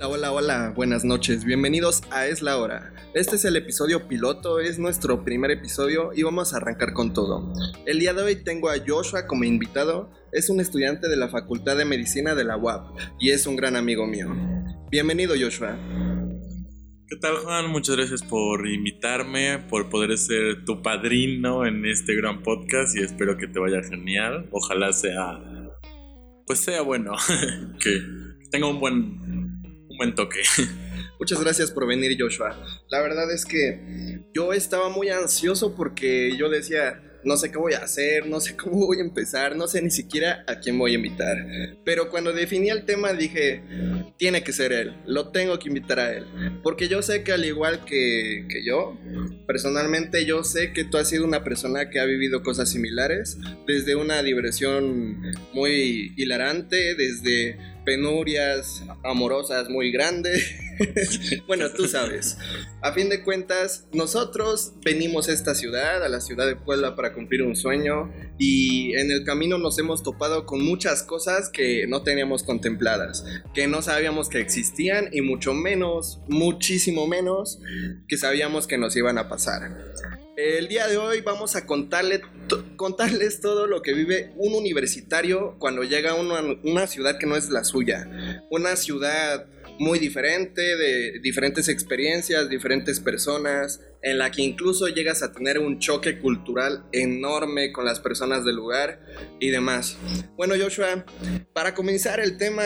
[0.00, 2.94] Hola, hola, hola, buenas noches, bienvenidos a Es la Hora.
[3.14, 7.52] Este es el episodio piloto, es nuestro primer episodio y vamos a arrancar con todo.
[7.84, 11.76] El día de hoy tengo a Joshua como invitado, es un estudiante de la Facultad
[11.76, 14.28] de Medicina de la UAP y es un gran amigo mío.
[14.88, 15.76] Bienvenido Joshua.
[17.08, 17.68] ¿Qué tal Juan?
[17.68, 23.36] Muchas gracias por invitarme, por poder ser tu padrino en este gran podcast y espero
[23.36, 24.48] que te vaya genial.
[24.52, 25.40] Ojalá sea,
[26.46, 27.16] pues sea bueno,
[27.80, 28.00] que
[28.52, 29.27] tenga un buen
[29.98, 30.40] buen toque.
[31.18, 32.56] Muchas gracias por venir, Joshua.
[32.88, 37.74] La verdad es que yo estaba muy ansioso porque yo decía, no sé qué voy
[37.74, 40.92] a hacer, no sé cómo voy a empezar, no sé ni siquiera a quién voy
[40.92, 41.36] a invitar.
[41.84, 43.62] Pero cuando definí el tema dije,
[44.16, 46.26] tiene que ser él, lo tengo que invitar a él.
[46.62, 48.96] Porque yo sé que al igual que, que yo,
[49.46, 53.96] personalmente yo sé que tú has sido una persona que ha vivido cosas similares, desde
[53.96, 55.20] una diversión
[55.52, 57.58] muy hilarante, desde
[57.88, 60.54] penurias amorosas muy grandes.
[61.46, 62.36] bueno, tú sabes.
[62.82, 67.14] A fin de cuentas, nosotros venimos a esta ciudad, a la ciudad de Puebla, para
[67.14, 72.02] cumplir un sueño y en el camino nos hemos topado con muchas cosas que no
[72.02, 77.58] teníamos contempladas, que no sabíamos que existían y mucho menos, muchísimo menos,
[78.06, 79.62] que sabíamos que nos iban a pasar.
[80.38, 82.20] El día de hoy vamos a contarle
[82.76, 87.50] contarles todo lo que vive un universitario cuando llega a una, ciudad que no es
[87.50, 88.08] la suya.
[88.48, 89.48] Una ciudad
[89.80, 95.80] muy diferente, de diferentes experiencias, diferentes personas, en la que incluso llegas a tener un
[95.80, 99.00] choque cultural enorme con las personas del lugar
[99.40, 99.98] y demás.
[100.36, 101.04] Bueno, Joshua,
[101.52, 102.62] para comenzar el tema,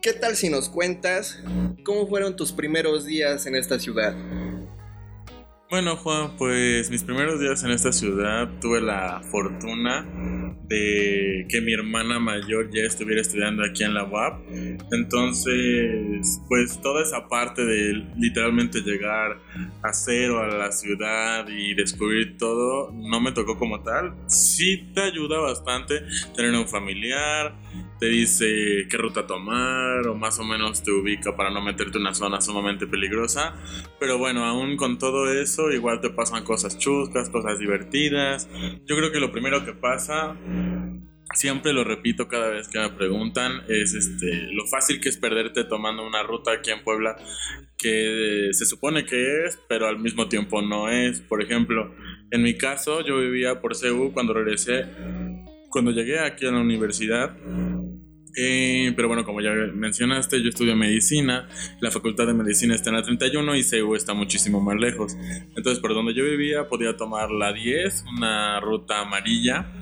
[0.00, 1.40] ¿qué tal si nos cuentas
[1.84, 4.16] cómo fueron tus primeros días en esta ciudad?
[5.68, 10.06] Bueno, Juan, pues mis primeros días en esta ciudad tuve la fortuna
[10.68, 14.40] de que mi hermana mayor ya estuviera estudiando aquí en la UAP.
[14.92, 19.38] Entonces, pues toda esa parte de literalmente llegar
[19.82, 24.14] a cero a la ciudad y descubrir todo no me tocó como tal.
[24.26, 26.02] Sí te ayuda bastante
[26.34, 27.54] tener un familiar,
[27.98, 32.02] te dice qué ruta tomar o más o menos te ubica para no meterte en
[32.02, 33.54] una zona sumamente peligrosa.
[33.98, 38.48] Pero bueno, aún con todo eso, igual te pasan cosas chuscas, cosas divertidas.
[38.86, 40.36] Yo creo que lo primero que pasa
[41.34, 45.64] siempre lo repito cada vez que me preguntan, es este lo fácil que es perderte
[45.64, 47.16] tomando una ruta aquí en Puebla
[47.78, 51.20] que se supone que es, pero al mismo tiempo no es.
[51.20, 51.94] Por ejemplo,
[52.30, 54.86] en mi caso, yo vivía por CEU cuando regresé,
[55.70, 57.36] cuando llegué aquí a la universidad,
[58.36, 61.48] eh, pero bueno, como ya mencionaste, yo estudio medicina,
[61.80, 65.16] la facultad de medicina está en la 31 y CEU está muchísimo más lejos.
[65.56, 69.72] Entonces, por donde yo vivía, podía tomar la 10, una ruta amarilla.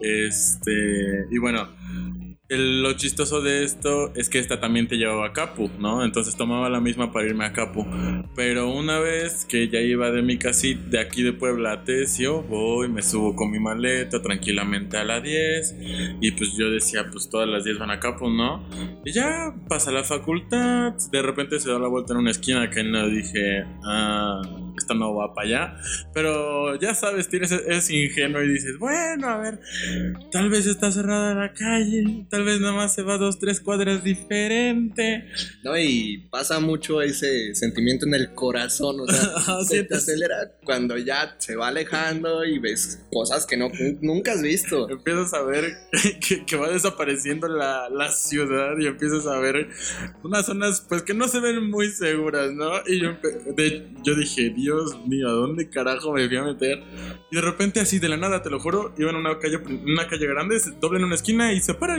[0.00, 1.68] Este, y bueno,
[2.48, 6.04] lo chistoso de esto es que esta también te llevaba a Capu, ¿no?
[6.04, 7.84] Entonces tomaba la misma para irme a Capu.
[8.34, 12.42] Pero una vez que ya iba de mi casita de aquí de Puebla a Tesio,
[12.42, 15.76] voy, me subo con mi maleta tranquilamente a la 10.
[16.20, 18.64] Y pues yo decía, pues todas las 10 van a Capu, ¿no?
[19.04, 20.94] Y ya pasa la facultad.
[21.10, 24.40] De repente se da la vuelta en una esquina que no dije, ah,
[24.78, 25.76] esto no va para allá.
[26.12, 29.60] Pero ya sabes, tienes, es ingenuo y dices, bueno, a ver,
[30.30, 31.96] tal vez está cerrada la calle
[32.28, 35.26] tal vez nada más se va dos, tres cuadras diferente.
[35.62, 40.96] No, y pasa mucho ese sentimiento en el corazón, o sea, se te acelera cuando
[40.98, 43.70] ya se va alejando y ves cosas que no,
[44.00, 44.88] nunca has visto.
[44.88, 45.72] Empiezas a ver
[46.46, 49.68] que, va desapareciendo la, la, ciudad y empiezas a ver
[50.22, 52.70] unas zonas pues que no se ven muy seguras, ¿no?
[52.86, 53.16] Y yo,
[54.04, 56.82] yo dije, Dios mío, ¿a dónde carajo me voy a meter?
[57.30, 60.08] Y de repente así de la nada, te lo juro, iba en una calle, una
[60.08, 61.96] calle grande, se dobla en una esquina y se para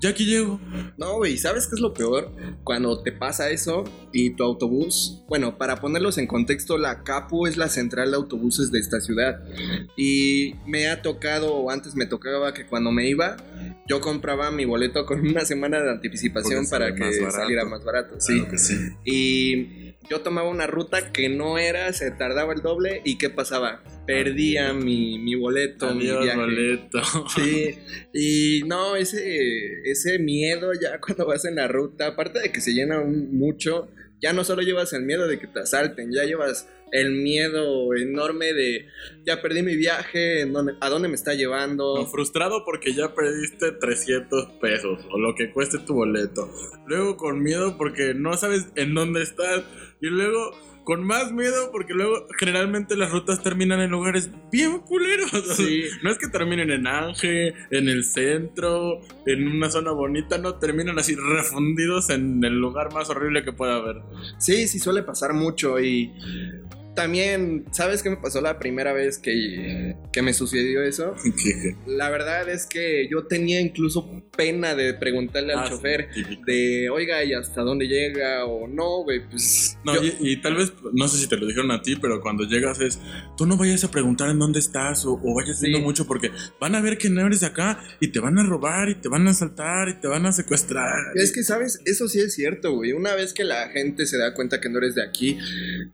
[0.00, 0.60] ya aquí llego.
[0.96, 2.32] No, güey, ¿sabes qué es lo peor?
[2.64, 7.56] Cuando te pasa eso y tu autobús, bueno, para ponerlos en contexto, la Capu es
[7.56, 9.40] la central de autobuses de esta ciudad.
[9.96, 13.36] Y me ha tocado, o antes me tocaba que cuando me iba,
[13.86, 18.16] yo compraba mi boleto con una semana de anticipación para que saliera más barato.
[18.18, 18.44] sí.
[18.56, 18.74] sí.
[19.04, 23.82] Y yo tomaba una ruta que no era, se tardaba el doble y ¿qué pasaba?
[24.06, 26.36] Perdía mi, mi boleto, mi viaje.
[26.36, 27.02] boleto.
[27.34, 27.78] Sí,
[28.14, 32.72] y no, ese, ese miedo ya cuando vas en la ruta, aparte de que se
[32.72, 33.88] llena mucho,
[34.20, 38.52] ya no solo llevas el miedo de que te asalten, ya llevas el miedo enorme
[38.52, 38.86] de
[39.24, 40.46] ya perdí mi viaje,
[40.80, 42.06] ¿a dónde me está llevando?
[42.06, 46.50] frustrado porque ya perdiste 300 pesos o lo que cueste tu boleto.
[46.86, 49.64] Luego con miedo porque no sabes en dónde estás.
[50.00, 50.52] Y luego
[50.88, 55.30] con más miedo porque luego generalmente las rutas terminan en lugares bien culeros.
[55.58, 55.82] Sí.
[56.02, 60.98] No es que terminen en Ángel, en el centro, en una zona bonita, no, terminan
[60.98, 63.96] así refundidos en el lugar más horrible que pueda haber.
[64.38, 66.12] Sí, sí suele pasar mucho y
[67.02, 71.14] también, ¿sabes qué me pasó la primera vez que, que me sucedió eso?
[71.86, 76.42] La verdad es que yo tenía incluso pena de preguntarle al Ah, chofer típico.
[76.46, 78.44] de, oiga, ¿y hasta dónde llega?
[78.46, 79.76] O no, güey, pues...
[79.84, 82.20] No, yo- y, y tal vez, no sé si te lo dijeron a ti, pero
[82.20, 82.98] cuando llegas es,
[83.36, 85.84] tú no vayas a preguntar en dónde estás o, o vayas viendo Sí.
[85.84, 86.30] mucho porque
[86.60, 89.08] van a ver que no eres de acá y te van a robar y te
[89.08, 90.94] van a asaltar y te van a secuestrar.
[91.14, 91.80] Es que, ¿sabes?
[91.84, 92.92] Eso sí es cierto, güey.
[92.92, 95.38] Una vez que la gente se da cuenta que no eres de aquí,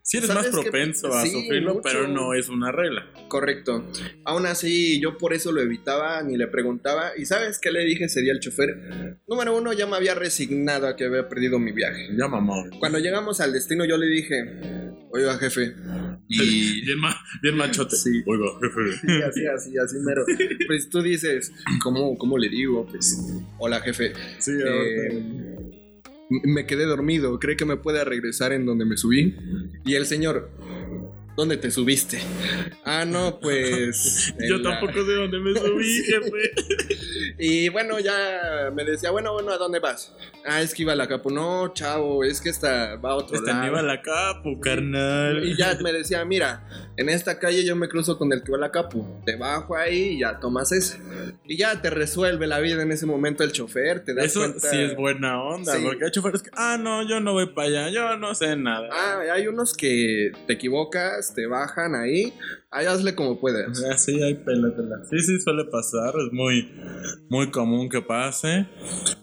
[0.03, 0.71] Sí eres más ¿sabes qué?
[1.01, 1.83] Propenso a Sí, sufrirlo, mucho.
[1.85, 3.07] pero no es una regla.
[3.29, 3.87] correcto.
[4.25, 7.13] Aún así, yo por eso lo evitaba, ni le preguntaba.
[7.17, 9.19] ¿Y sabes qué le dije ese día al chofer?
[9.27, 12.09] Número uno, ya me había resignado a que había perdido mi viaje.
[12.17, 12.55] Ya mamá.
[12.79, 14.35] Cuando llegamos al destino, yo le dije,
[15.11, 15.75] oiga, jefe.
[16.29, 17.97] Y Bien, ma- bien machote.
[17.97, 18.23] Sí.
[18.27, 18.97] Oiga, jefe.
[19.01, 20.25] Sí, así, así, así mero.
[20.67, 21.53] Pues tú dices,
[21.83, 22.87] ¿cómo, cómo le digo?
[22.87, 23.19] Pues,
[23.59, 24.13] hola jefe.
[24.39, 25.64] Sí, Eh,
[26.43, 29.37] me quedé dormido, ¿cree que me puede regresar en donde me subí?
[29.85, 30.51] Y el señor,
[31.37, 32.19] ¿dónde te subiste?
[32.85, 34.35] Ah, no, pues...
[34.49, 36.53] Yo la- tampoco sé dónde me subí, jefe.
[37.39, 40.15] Y bueno, ya me decía, bueno, bueno, ¿a dónde vas?
[40.47, 41.31] Ah, es que iba a la capu.
[41.31, 43.65] No, chavo, es que esta va a otro Esta lado.
[43.65, 45.45] ni va a la capu, carnal.
[45.45, 46.67] Y ya me decía, mira,
[46.97, 49.23] en esta calle yo me cruzo con el que va a la capu.
[49.25, 50.99] Te bajo ahí y ya tomas ese.
[51.47, 54.69] Y ya te resuelve la vida en ese momento el chofer, te das Eso cuenta.
[54.71, 55.83] sí es buena onda, Sí.
[55.85, 58.89] porque hay choferes que, ah, no, yo no voy para allá, yo no sé nada.
[58.93, 62.35] Ah, hay unos que te equivocas, te bajan ahí.
[62.75, 63.85] Ahí hazle como puedas.
[63.89, 64.97] Ah, sí, hay pela, pela.
[65.09, 66.73] Sí, sí, suele pasar, es muy,
[67.29, 68.67] muy común que pase.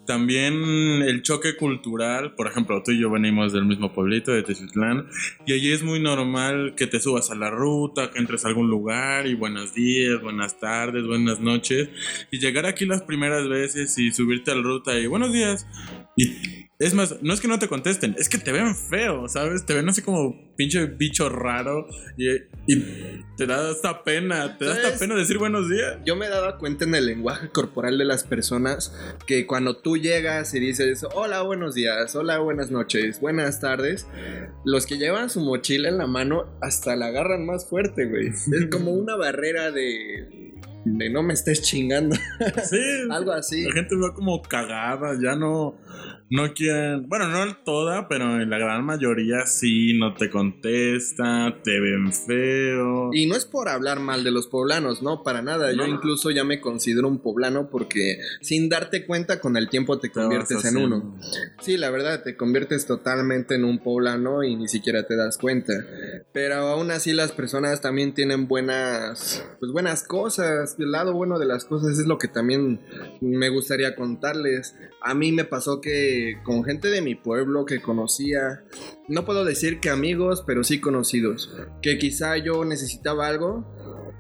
[0.08, 5.06] También el choque cultural, por ejemplo, tú y yo venimos del mismo pueblito de Teziutlán,
[5.46, 8.70] y allí es muy normal que te subas a la ruta, que entres a algún
[8.70, 11.90] lugar y buenos días, buenas tardes, buenas noches,
[12.32, 15.68] y llegar aquí las primeras veces y subirte a la ruta y buenos días.
[16.16, 19.66] Y es más, no es que no te contesten, es que te ven feo, ¿sabes?
[19.66, 21.88] Te ven así como pinche bicho raro
[22.18, 22.28] y,
[22.68, 25.00] y te da esta pena, te da esta ¿Sabes?
[25.00, 26.00] pena decir buenos días.
[26.06, 28.94] Yo me he dado cuenta en el lenguaje corporal de las personas
[29.28, 34.08] que cuando tú llegas y dices, hola, buenos días, hola, buenas noches, buenas tardes,
[34.66, 38.30] los que llevan su mochila en la mano hasta la agarran más fuerte, güey.
[38.30, 40.52] Es como una barrera de,
[40.86, 42.16] de no me estés chingando,
[42.68, 42.80] Sí,
[43.12, 43.66] algo así.
[43.66, 45.78] la gente va como cagada, ya no,
[46.32, 51.82] no quieren, bueno, no toda, pero en la gran mayoría sí, no te contesta, te
[51.82, 53.10] ven feo.
[53.12, 55.74] Y no es por hablar mal de los poblanos, no, para nada.
[55.74, 60.10] Yo incluso ya me considero un poblano porque sin darte cuenta con el tiempo te
[60.10, 61.20] conviertes en uno.
[61.60, 65.74] Sí, la verdad, te conviertes totalmente en un poblano y ni siquiera te das cuenta.
[66.32, 70.78] Pero aún así las personas también tienen buenas, pues buenas cosas.
[70.80, 72.80] El lado bueno de las cosas es lo que también
[73.20, 74.78] me gustaría contarles.
[75.02, 78.64] A mí me pasó que con gente de mi pueblo que conocía,
[79.08, 83.66] no puedo decir que amigos, pero sí conocidos, que quizá yo necesitaba algo,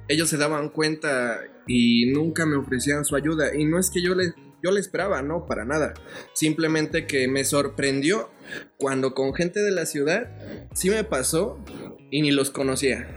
[0.07, 3.55] ellos se daban cuenta y nunca me ofrecían su ayuda.
[3.55, 4.33] Y no es que yo le,
[4.63, 5.93] yo le esperaba, no, para nada.
[6.33, 8.29] Simplemente que me sorprendió
[8.77, 10.29] cuando con gente de la ciudad
[10.73, 11.63] sí me pasó
[12.09, 13.07] y ni los conocía.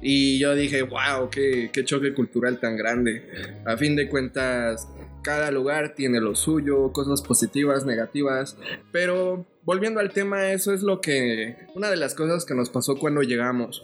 [0.00, 3.28] Y yo dije, wow, qué, qué choque cultural tan grande.
[3.64, 4.88] A fin de cuentas,
[5.26, 8.56] cada lugar tiene lo suyo, cosas positivas, negativas.
[8.92, 11.56] Pero volviendo al tema, eso es lo que...
[11.74, 13.82] Una de las cosas que nos pasó cuando llegamos.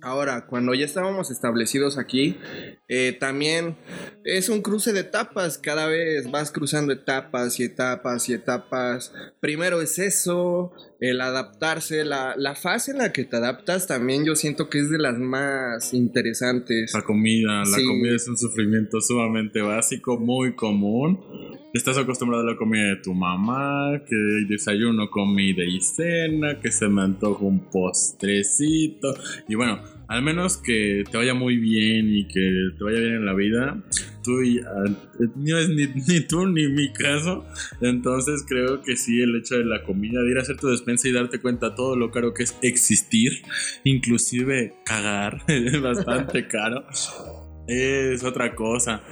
[0.00, 2.38] Ahora, cuando ya estábamos establecidos aquí,
[2.88, 3.76] eh, también
[4.24, 5.58] es un cruce de etapas.
[5.58, 9.12] Cada vez vas cruzando etapas y etapas y etapas.
[9.40, 14.36] Primero es eso, el adaptarse, la, la fase en la que te adaptas también yo
[14.36, 16.92] siento que es de las más interesantes.
[16.94, 17.84] La comida, la Sí.
[17.86, 21.20] comida es un sufrimiento sumamente básico, muy común.
[21.74, 24.14] Estás acostumbrado a la comida de tu mamá, que
[24.48, 29.14] desayuno, comida y cena, que se me antoja un postrecito.
[29.48, 33.26] Y bueno, al menos que te vaya muy bien y que te vaya bien en
[33.26, 33.82] la vida,
[34.22, 34.84] tú y ah,
[35.34, 37.46] no es ni, ni tú ni mi caso.
[37.80, 41.08] Entonces creo que sí, el hecho de la comida, de ir a hacer tu despensa
[41.08, 43.32] y darte cuenta todo lo caro que es existir,
[43.84, 46.84] inclusive cagar, es bastante caro.
[47.66, 49.02] Es otra cosa.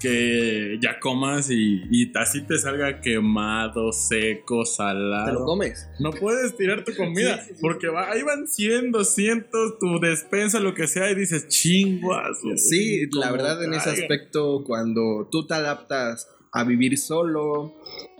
[0.00, 5.44] Que ya comas y, y así te salga quemado, seco, Te lo salado.
[5.44, 5.88] comes.
[6.00, 7.60] No puedes tirar tu comida Sí, sí, sí.
[7.60, 12.38] porque va, ahí van 100, 200, tu despensa, lo que sea, y dices chinguas.
[12.56, 17.74] Sí, la verdad en ese aspecto, cuando tú te adaptas a vivir solo,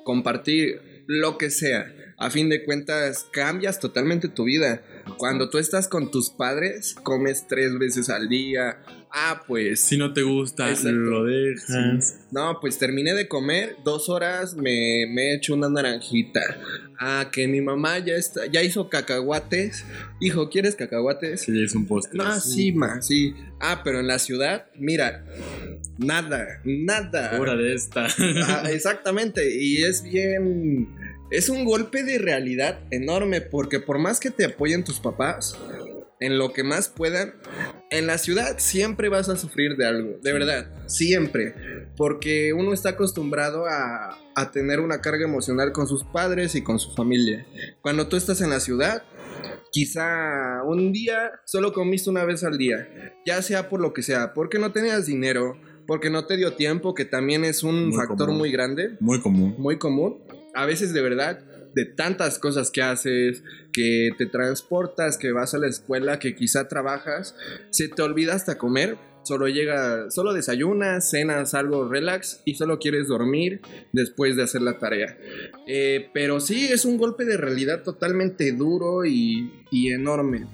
[0.04, 1.92] compartir, lo que sea.
[2.16, 4.82] A fin de cuentas, cambias totalmente tu vida.
[5.18, 8.78] Cuando tú estás con tus padres, comes tres veces al día.
[9.16, 9.80] Ah, pues.
[9.80, 12.26] Si no te gusta, lo dejas.
[12.32, 16.40] No, pues terminé de comer, dos horas me, me he hecho una naranjita.
[16.98, 19.84] Ah, que mi mamá ya está, ya hizo cacahuates.
[20.20, 21.42] Hijo, ¿quieres cacahuates?
[21.42, 22.18] Sí, es un postre.
[22.18, 23.34] No, sí, ma, sí.
[23.60, 25.24] Ah, pero en la ciudad, mira,
[25.96, 27.40] nada, nada.
[27.40, 28.08] Hora de esta.
[28.48, 30.88] Ah, exactamente, y es bien
[31.30, 35.56] es un golpe de realidad enorme porque por más que te apoyen tus papás
[36.20, 37.34] en lo que más puedan,
[37.98, 41.54] en la ciudad siempre vas a sufrir de algo, de verdad, siempre,
[41.96, 46.78] porque uno está acostumbrado a, a tener una carga emocional con sus padres y con
[46.78, 47.46] su familia.
[47.82, 49.04] Cuando tú estás en la ciudad,
[49.70, 52.88] quizá un día solo comiste una vez al día,
[53.24, 56.94] ya sea por lo que sea, porque no tenías dinero, porque no te dio tiempo,
[56.94, 58.96] que también es un factor muy grande.
[59.00, 59.54] Muy común.
[59.58, 60.22] Muy común
[60.54, 61.40] a veces de verdad,
[61.74, 66.68] de tantas cosas que haces, que te transportas, que vas a la escuela, que quizá
[66.68, 67.36] trabajas,
[67.70, 68.96] se te olvida hasta comer.
[69.24, 73.62] Solo llega, solo desayunas, cenas algo relax y solo quieres dormir
[73.92, 75.16] después de hacer la tarea.
[75.66, 80.46] Eh, pero sí, es un golpe de realidad totalmente duro y, y enorme.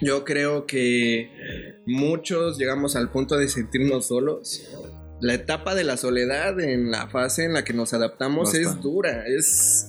[0.00, 4.70] Yo creo que muchos llegamos al punto de sentirnos solos
[5.20, 9.26] la etapa de la soledad en la fase en la que nos adaptamos es dura,
[9.26, 9.88] es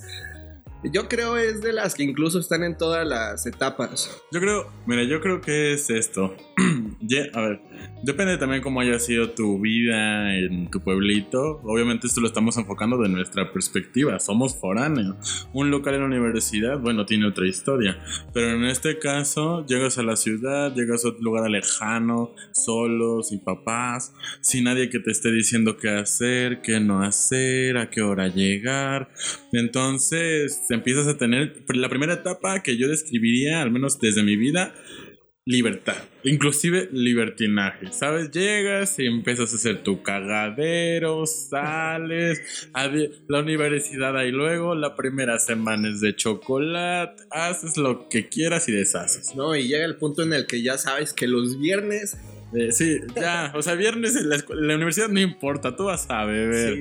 [0.84, 4.22] yo creo es de las que incluso están en todas las etapas.
[4.32, 6.34] Yo creo, mira, yo creo que es esto.
[7.34, 7.60] a ver,
[8.02, 11.60] depende también cómo haya sido tu vida en tu pueblito.
[11.64, 14.18] Obviamente esto lo estamos enfocando de nuestra perspectiva.
[14.20, 15.48] Somos foráneos.
[15.52, 17.98] Un local en la universidad, bueno, tiene otra historia.
[18.32, 23.38] Pero en este caso, llegas a la ciudad, llegas a otro lugar lejano, solos y
[23.38, 28.28] papás, sin nadie que te esté diciendo qué hacer, qué no hacer, a qué hora
[28.28, 29.10] llegar.
[29.52, 34.74] Entonces empiezas a tener la primera etapa que yo describiría, al menos desde mi vida,
[35.48, 38.30] libertad, inclusive libertinaje, ¿sabes?
[38.30, 42.86] Llegas y empiezas a hacer tu cagadero, sales a
[43.28, 48.72] la universidad ahí luego, la primera semana es de chocolate, haces lo que quieras y
[48.72, 49.34] deshaces.
[49.36, 52.18] No, y llega el punto en el que ya sabes que los viernes
[52.54, 56.24] eh, sí, ya, o sea, viernes en la, la, universidad no importa, tú vas a
[56.24, 56.78] beber.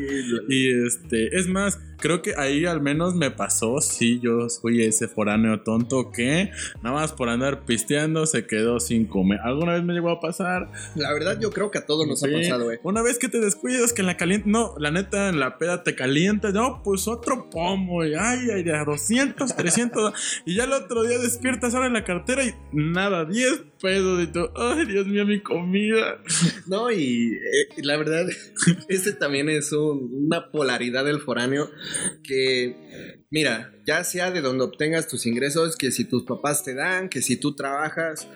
[0.48, 5.08] y este, es más, creo que ahí al menos me pasó, sí, yo fui ese
[5.08, 9.40] foráneo tonto que nada más por andar pisteando se quedó sin comer.
[9.44, 10.70] ¿Alguna vez me llegó a pasar?
[10.96, 12.80] La verdad yo creo que a todos nos ha pasado, eh.
[12.84, 15.84] Una vez que te descuidas que en la caliente, no, la neta en la peda
[15.84, 20.14] te calienta, no, pues otro pomo, y ay, ay, a 200, 300,
[20.46, 24.28] y ya el otro día despiertas ahora en la cartera y nada, 10 pesos y
[24.28, 26.22] tú, ay, Dios mío, mi comida.
[26.68, 28.28] No, y eh, la verdad,
[28.90, 31.72] este también es una polaridad del foráneo
[32.24, 37.10] que, mira, ya sea de donde obtengas tus ingresos, que si tus papás te dan,
[37.10, 38.28] que si tú trabajas,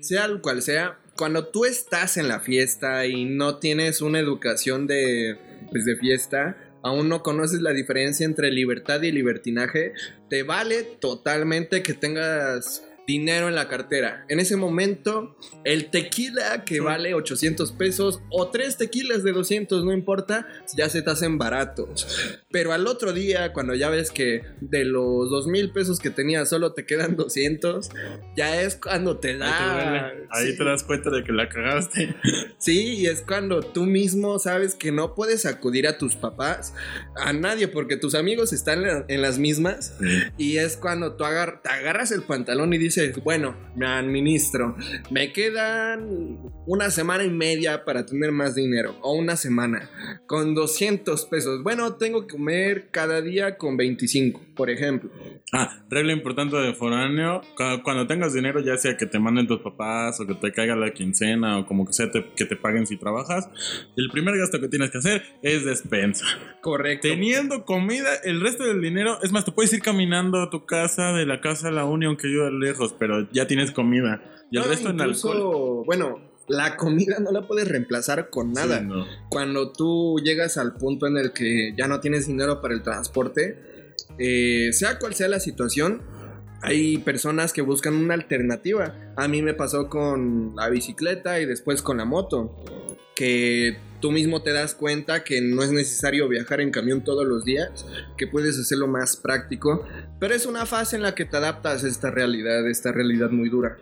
[0.00, 4.86] sea lo cual sea, cuando tú estás en la fiesta y no tienes una educación
[4.86, 5.36] de,
[5.70, 9.92] pues, de fiesta, aún no conoces la diferencia entre libertad y libertinaje,
[10.28, 14.24] te vale totalmente que tengas dinero en la cartera.
[14.28, 19.92] En ese momento, el tequila que vale 800 pesos o tres tequilas de 200, no
[19.92, 22.40] importa, ya se te hacen baratos.
[22.50, 26.48] Pero al otro día, cuando ya ves que de los 2 mil pesos que tenías
[26.48, 27.90] solo te quedan 200,
[28.36, 30.12] ya es cuando te da...
[30.30, 32.14] Ahí te das cuenta de que la cagaste.
[32.58, 36.74] Sí, y es cuando tú mismo sabes que no puedes acudir a tus papás,
[37.16, 39.96] a nadie, porque tus amigos están en las mismas.
[40.38, 41.24] Y es cuando tú
[41.62, 42.91] te agarras el pantalón y dices,
[43.22, 44.76] bueno, me administro,
[45.10, 49.90] me quedan una semana y media para tener más dinero, o una semana,
[50.26, 51.62] con 200 pesos.
[51.62, 55.10] Bueno, tengo que comer cada día con 25, por ejemplo.
[55.52, 57.42] Ah, regla importante de foráneo,
[57.84, 60.92] cuando tengas dinero, ya sea que te manden tus papás o que te caiga la
[60.92, 63.48] quincena o como que sea que te paguen si trabajas,
[63.96, 66.24] el primer gasto que tienes que hacer es despensa.
[66.60, 67.08] Correcto.
[67.08, 71.12] Teniendo comida, el resto del dinero, es más, tú puedes ir caminando a tu casa,
[71.12, 74.22] de la casa a la unión que yo lejos, pero ya tienes comida.
[74.50, 75.84] Y el resto en alcohol.
[75.86, 78.84] Bueno, la comida no la puedes reemplazar con nada.
[79.28, 83.94] Cuando tú llegas al punto en el que ya no tienes dinero para el transporte,
[84.18, 86.02] eh, sea cual sea la situación,
[86.62, 88.94] hay personas que buscan una alternativa.
[89.16, 92.56] A mí me pasó con la bicicleta y después con la moto.
[93.14, 97.44] Que tú mismo te das cuenta que no es necesario viajar en camión todos los
[97.44, 97.86] días,
[98.18, 99.86] que puedes hacerlo más práctico,
[100.18, 103.48] pero es una fase en la que te adaptas a esta realidad, esta realidad muy
[103.48, 103.78] dura.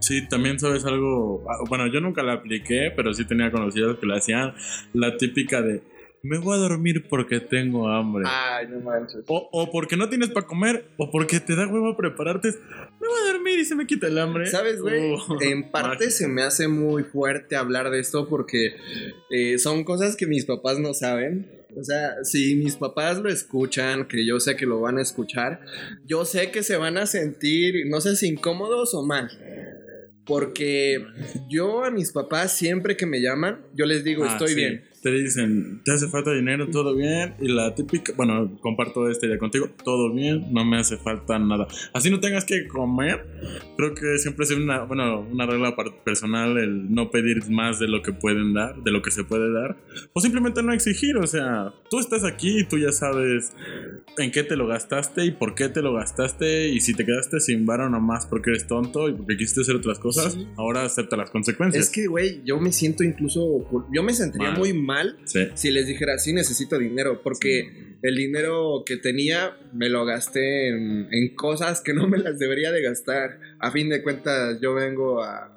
[0.00, 4.06] Sí, también sabes algo, ah, bueno, yo nunca la apliqué, pero sí tenía conocidos que
[4.06, 4.54] la hacían,
[4.94, 5.82] la típica de
[6.22, 8.24] me voy a dormir porque tengo hambre.
[8.26, 9.22] Ay, no manches.
[9.26, 12.48] O, o porque no tienes para comer, o porque te da huevo prepararte.
[13.00, 14.46] Me voy a dormir y se me quita el hambre.
[14.46, 15.12] ¿Sabes, güey?
[15.12, 18.74] Uh, en parte se me hace muy fuerte hablar de esto porque
[19.30, 21.50] eh, son cosas que mis papás no saben.
[21.76, 25.60] O sea, si mis papás lo escuchan, que yo sé que lo van a escuchar,
[26.06, 29.30] yo sé que se van a sentir, no sé si incómodos o mal.
[30.24, 30.98] Porque
[31.48, 34.54] yo a mis papás siempre que me llaman, yo les digo, Ah, estoy sí.
[34.56, 34.84] bien.
[35.02, 36.68] Te dicen, ¿te hace falta dinero?
[36.68, 37.34] ¿Todo bien?
[37.40, 41.68] Y la típica, bueno, comparto este día contigo, todo bien, no me hace falta nada.
[41.94, 43.24] Así no tengas que comer.
[43.76, 48.02] Creo que siempre es una, bueno, una regla personal el no pedir más de lo
[48.02, 49.76] que pueden dar, de lo que se puede dar.
[50.14, 53.52] O simplemente no exigir, o sea, tú estás aquí y tú ya sabes
[54.16, 56.68] en qué te lo gastaste y por qué te lo gastaste.
[56.70, 59.98] Y si te quedaste sin varo nomás porque eres tonto y porque quisiste hacer otras
[60.00, 60.46] cosas, Sí.
[60.56, 61.84] ahora acepta las consecuencias.
[61.86, 63.40] Es que, güey, yo me siento incluso,
[63.92, 64.58] yo me sentiría Mal.
[64.58, 65.48] muy mal Sí.
[65.54, 71.08] si les dijera, sí necesito dinero, porque el dinero que tenía me lo gasté en,
[71.12, 73.38] en cosas que no me las debería de gastar.
[73.60, 75.54] A fin de cuentas, yo vengo a,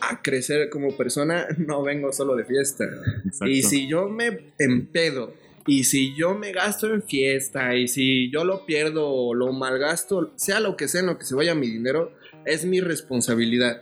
[0.00, 2.84] a crecer como persona, no vengo solo de fiesta.
[3.24, 3.46] Exacto.
[3.46, 5.34] Y si yo me empedo,
[5.66, 10.32] y si yo me gasto en fiesta, y si yo lo pierdo o lo malgasto,
[10.36, 12.12] sea lo que sea en lo que se vaya mi dinero,
[12.44, 13.80] es mi responsabilidad.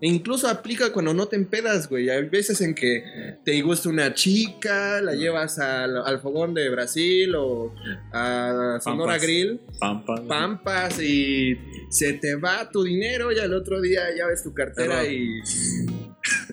[0.00, 2.08] E incluso aplica cuando no te empedas, güey.
[2.08, 3.04] Hay veces en que
[3.44, 7.74] te gusta una chica, la llevas al, al fogón de Brasil o
[8.12, 9.22] a Sonora Pampas.
[9.22, 10.14] Grill, Pampa.
[10.26, 11.56] pampas y
[11.90, 15.12] se te va tu dinero y al otro día ya ves tu cartera Error.
[15.12, 15.40] y...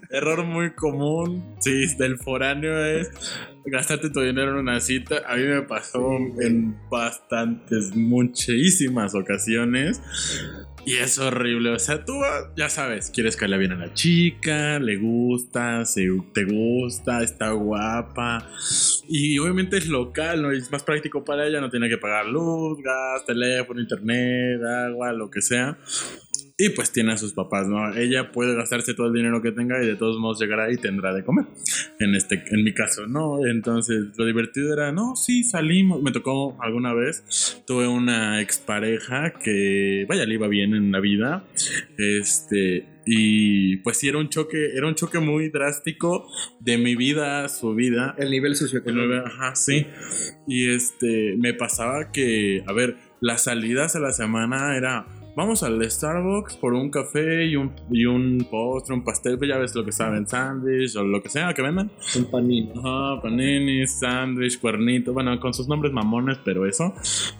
[0.09, 3.11] Error muy común, sí, del foráneo es
[3.65, 5.21] gastarte tu dinero en una cita.
[5.27, 6.01] A mí me pasó
[6.39, 10.01] en bastantes, muchísimas ocasiones.
[10.87, 11.71] Y es horrible.
[11.71, 12.13] O sea, tú
[12.55, 17.51] ya sabes, quieres que le bien a la chica, le gusta, se, te gusta, está
[17.51, 18.49] guapa.
[19.09, 20.49] Y obviamente es local, ¿no?
[20.53, 25.29] Es más práctico para ella, no tiene que pagar luz, gas, teléfono, internet, agua, lo
[25.29, 25.77] que sea.
[26.59, 27.95] Y pues tiene a sus papás, ¿no?
[27.95, 31.13] Ella puede gastarse todo el dinero que tenga y de todos modos llegará y tendrá
[31.13, 31.45] de comer.
[31.99, 33.45] En este, en mi caso, ¿no?
[33.45, 36.01] Entonces, lo divertido era, no, sí, salimos.
[36.01, 41.43] Me tocó alguna vez, tuve una expareja que, vaya, le iba bien en la vida.
[41.95, 46.27] Este, y pues sí, era un choque, era un choque muy drástico
[46.59, 48.15] de mi vida a su vida.
[48.17, 49.07] El nivel El socioeconómico.
[49.13, 49.85] nueve, ajá, sí.
[50.47, 55.05] Y este, me pasaba que, a ver, las salidas a la semana era,
[55.37, 59.57] vamos al Starbucks por un café y un, y un postre, un pastel, pues ya
[59.57, 61.91] ves lo que saben, sándwich o lo que sea que vendan.
[62.17, 62.73] Un panino.
[62.79, 66.93] Ajá, paninis, sándwich, cuernito, bueno, con sus nombres mamones, pero eso.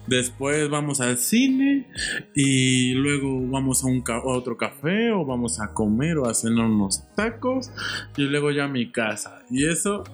[0.06, 1.88] Después vamos al cine
[2.34, 6.34] y luego vamos a, un ca- a otro café o vamos a comer o a
[6.34, 7.70] cenar unos tacos
[8.16, 9.42] y luego ya a mi casa.
[9.50, 10.04] Y eso,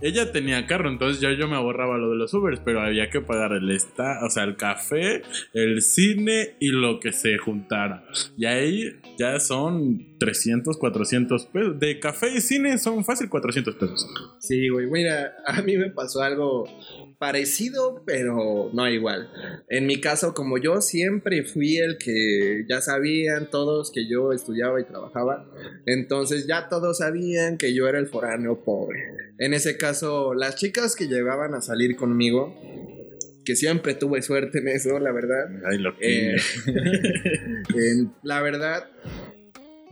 [0.00, 3.20] ella tenía carro, entonces ya yo me ahorraba lo de los Ubers, pero había que
[3.20, 8.04] pagar el esta, o sea, el café, el cine y lo que se juntara.
[8.36, 11.78] Y ahí ya son 300, 400 pesos.
[11.78, 14.06] De café y cine son fácil 400 pesos.
[14.40, 14.86] Sí, güey.
[14.86, 16.64] Mira, a mí me pasó algo
[17.24, 19.30] parecido, pero no igual.
[19.70, 24.78] En mi caso, como yo siempre fui el que ya sabían todos que yo estudiaba
[24.78, 25.50] y trabajaba,
[25.86, 28.98] entonces ya todos sabían que yo era el foráneo pobre.
[29.38, 32.54] En ese caso, las chicas que llegaban a salir conmigo,
[33.46, 36.36] que siempre tuve suerte en eso, la verdad, Ay, lo eh,
[37.74, 38.84] en- la verdad,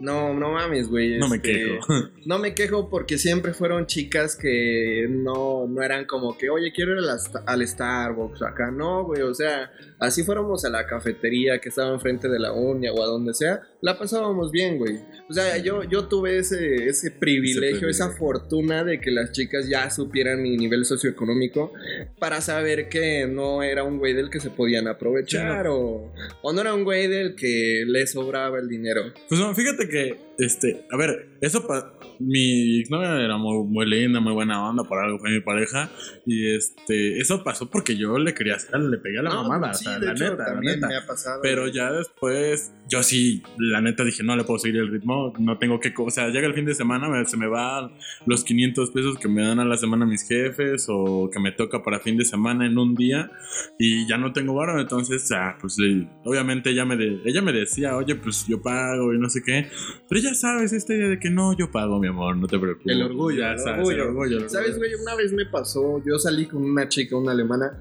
[0.02, 1.18] no, no mames, güey.
[1.18, 1.86] no me este, quejo.
[2.26, 6.92] no me quejo porque siempre fueron chicas que no, no eran como que, oye, quiero
[6.92, 8.70] ir a las- al Starbucks acá.
[8.70, 9.70] No, güey, o sea,
[10.02, 13.60] así fuéramos a la cafetería que estaba enfrente de la uña o a donde sea,
[13.80, 14.98] la pasábamos bien, güey.
[15.28, 17.88] O sea, yo, yo tuve ese, ese privilegio, privilegio.
[17.88, 21.72] esa fortuna de que las chicas ya supieran mi nivel socioeconómico
[22.18, 26.12] para saber que no era un güey del que se podían aprovechar o,
[26.42, 29.02] o no era un güey del que le sobraba el dinero.
[29.28, 34.20] Pues no, fíjate que, este, a ver, eso pa- mi exnovia era muy, muy linda,
[34.20, 35.90] muy buena onda, por algo fue mi pareja,
[36.26, 39.74] y este, eso pasó porque yo le quería hacer, le pegué a la No, mamada,
[39.74, 40.88] sí, o sea, la hecho, neta, la neta.
[40.88, 41.40] me ha pasado.
[41.42, 45.58] Pero ya después, yo sí, la neta dije, no le puedo seguir el ritmo, no
[45.58, 47.90] tengo que, o sea, llega el fin de semana, me- se me va
[48.26, 51.82] los 500 pesos que me dan a la semana mis jefes o que me toca
[51.82, 53.30] para fin de semana en un día
[53.78, 55.76] y ya no tengo varo, entonces, ah, pues
[56.24, 59.68] obviamente ella me, de- ella me decía, oye, pues yo pago y no sé qué,
[60.08, 62.92] pero ya sabes esta idea de que no, yo pago, mi amor, no te preocupes.
[62.92, 64.02] El orgullo, ya el sabes, orgullo.
[64.02, 64.38] el orgullo.
[64.38, 64.92] el ¿Sabes, güey?
[64.94, 67.80] Una vez me pasó, yo salí con una chica, una alemana,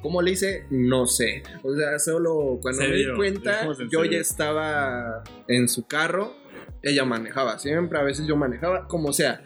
[0.00, 0.64] ¿cómo le hice?
[0.70, 1.42] No sé.
[1.62, 4.04] O sea, solo cuando me di cuenta, yo serio.
[4.04, 6.34] ya estaba en su carro,
[6.82, 9.42] ella manejaba siempre, a veces yo manejaba, como sea.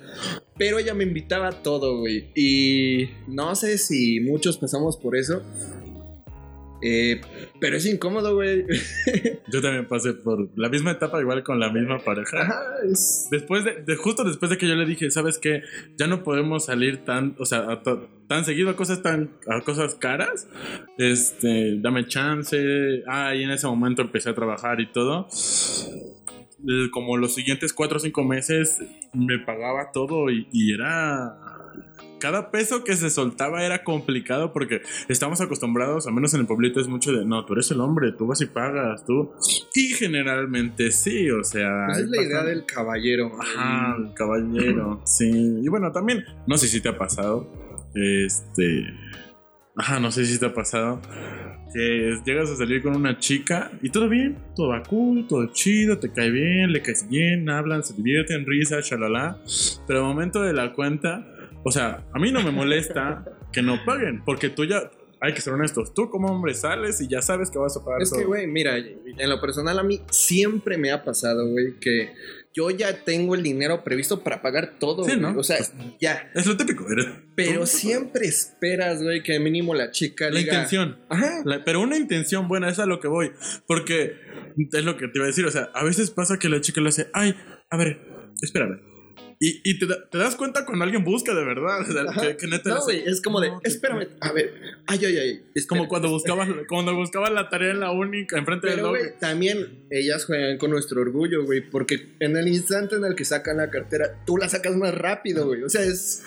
[0.57, 2.31] Pero ella me invitaba a todo, güey.
[2.37, 5.42] Y no sé si muchos pasamos por eso.
[6.83, 7.21] Eh,
[7.61, 8.64] pero es incómodo, güey.
[9.53, 12.40] Yo también pasé por la misma etapa, igual con la misma pareja.
[12.43, 15.62] Ajá, es- Después de, de- justo después de que yo le dije, ¿sabes qué?
[15.99, 17.83] Ya no podemos salir tan, o sea, a
[18.29, 20.49] tan seguido a cosas tan, a cosas caras.
[20.99, 23.03] Este, dame chance.
[23.07, 25.29] Ah, y en ese momento empecé a trabajar y todo.
[26.93, 28.79] Como los siguientes cuatro o cinco meses
[29.14, 31.37] me pagaba todo y, y era
[32.20, 36.80] cada peso que se soltaba era complicado porque estamos acostumbrados, al menos en el pueblito
[36.80, 39.33] es mucho de, no, tú eres el hombre, tú vas y pagas, tú.
[39.74, 41.87] Y generalmente sí, o sea...
[41.88, 43.33] Pues es la idea del caballero.
[43.40, 45.30] Ajá, el caballero, sí.
[45.30, 47.50] Y bueno, también, no sé si te ha pasado,
[47.94, 48.85] este...
[49.76, 51.00] Ajá, no sé si te ha pasado
[51.72, 55.98] que llegas a salir con una chica y todo bien, todo va cool, todo chido,
[55.98, 59.38] te cae bien, le caes bien, hablan, se divierten, risa, shalala.
[59.87, 61.26] Pero al momento de la cuenta,
[61.64, 65.40] o sea, a mí no me molesta que no paguen, porque tú ya, hay que
[65.40, 68.25] ser honestos, tú como hombre sales y ya sabes que vas a pagar Es que,
[68.25, 72.12] güey, mira, en lo personal a mí siempre me ha pasado, güey, que
[72.53, 75.05] yo ya tengo el dinero previsto para pagar todo.
[75.05, 75.16] Sí.
[75.16, 75.38] ¿no?
[75.38, 76.31] O sea, Pues, ya.
[76.35, 80.99] Es lo típico, eres- Pero siempre esperas, güey, que mínimo la chica La diga, intención.
[81.09, 81.42] Ajá.
[81.44, 83.31] La- pero una intención buena, es a lo que voy.
[83.68, 84.16] Porque
[84.73, 85.44] es lo que te iba a decir.
[85.46, 87.37] O sea, a veces pasa que la chica le hace, ay,
[87.70, 88.01] a ver,
[88.42, 88.81] espérame.
[89.42, 91.79] Y, y te, da- te das cuenta cuando alguien busca de verdad.
[92.20, 94.53] que, que neta le No, güey, es como de, "No, te- espérame, a ver,
[94.87, 95.42] ay, ay, ay.
[95.55, 95.88] Es como espera".
[95.88, 99.00] cuando buscabas, cuando buscabas la tarea en la única, enfrente del doble.
[99.00, 103.24] güey, también ellas juegan con nuestro orgullo, güey, porque en el instante en el que
[103.24, 105.62] sacan la cartera, tú la sacas más rápido, güey.
[105.62, 106.22] O sea, es,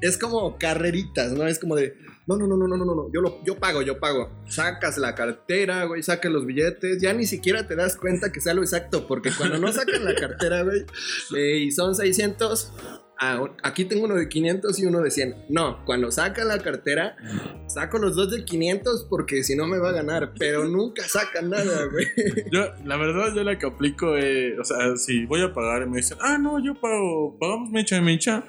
[0.00, 1.48] es como carreritas, ¿no?
[1.48, 4.00] Es como de, no, no, no, no, no, no, no, yo, lo, yo pago, yo
[4.00, 4.30] pago.
[4.48, 8.54] Sacas la cartera, güey, sacas los billetes, ya ni siquiera te das cuenta que sea
[8.54, 10.86] lo exacto, porque cuando no sacan la cartera, güey,
[11.36, 12.72] eh, y son 600...
[13.20, 15.34] ah, aquí tengo uno de 500 y uno de 100.
[15.48, 17.16] No, cuando saca la cartera,
[17.66, 21.50] saco los dos de 500 porque si no me va a ganar, pero nunca sacan
[21.50, 22.06] nada, güey.
[22.50, 25.90] Yo, la verdad, yo la que aplico, eh, o sea, si voy a pagar y
[25.90, 28.44] me dicen, ah, no, yo pago, pagamos mecha y mecha,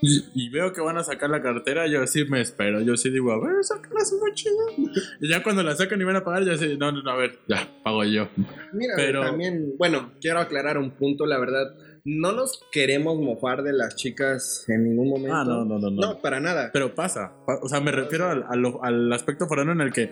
[0.00, 3.10] y, y veo que van a sacar la cartera, yo sí me espero, yo sí
[3.10, 4.94] digo, a ver, sácala su mochila.
[5.20, 7.16] Y ya cuando la sacan y van a pagar, ya sí, no, no, no, a
[7.16, 8.28] ver, ya, pago yo.
[8.72, 11.74] Mira, Pero- también, bueno, quiero aclarar un punto, la verdad.
[12.10, 15.34] No nos queremos mofar de las chicas en ningún momento.
[15.36, 16.00] Ah, no, no, no, no.
[16.00, 16.70] No, para nada.
[16.72, 18.44] Pero pasa, pa- o sea, me refiero al,
[18.82, 20.10] al aspecto forano en el que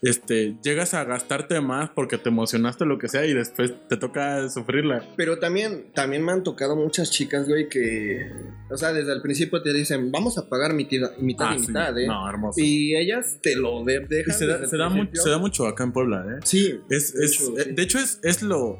[0.00, 4.48] este, llegas a gastarte más porque te emocionaste lo que sea y después te toca
[4.48, 5.04] sufrirla.
[5.16, 8.30] Pero también, también me han tocado muchas chicas, güey, que,
[8.70, 11.68] o sea, desde el principio te dicen, vamos a pagar mitad, mitad Ah, y sí.
[11.68, 12.06] mitad, ¿eh?
[12.06, 12.60] No, hermoso.
[12.60, 14.34] Y ellas te lo de- dejan.
[14.34, 14.76] se, da, se
[15.12, 16.40] se mucho acá en Puebla, ¿eh?
[16.44, 17.72] Sí, Es, de es- hecho, eh, sí.
[17.72, 18.78] de hecho es, es lo,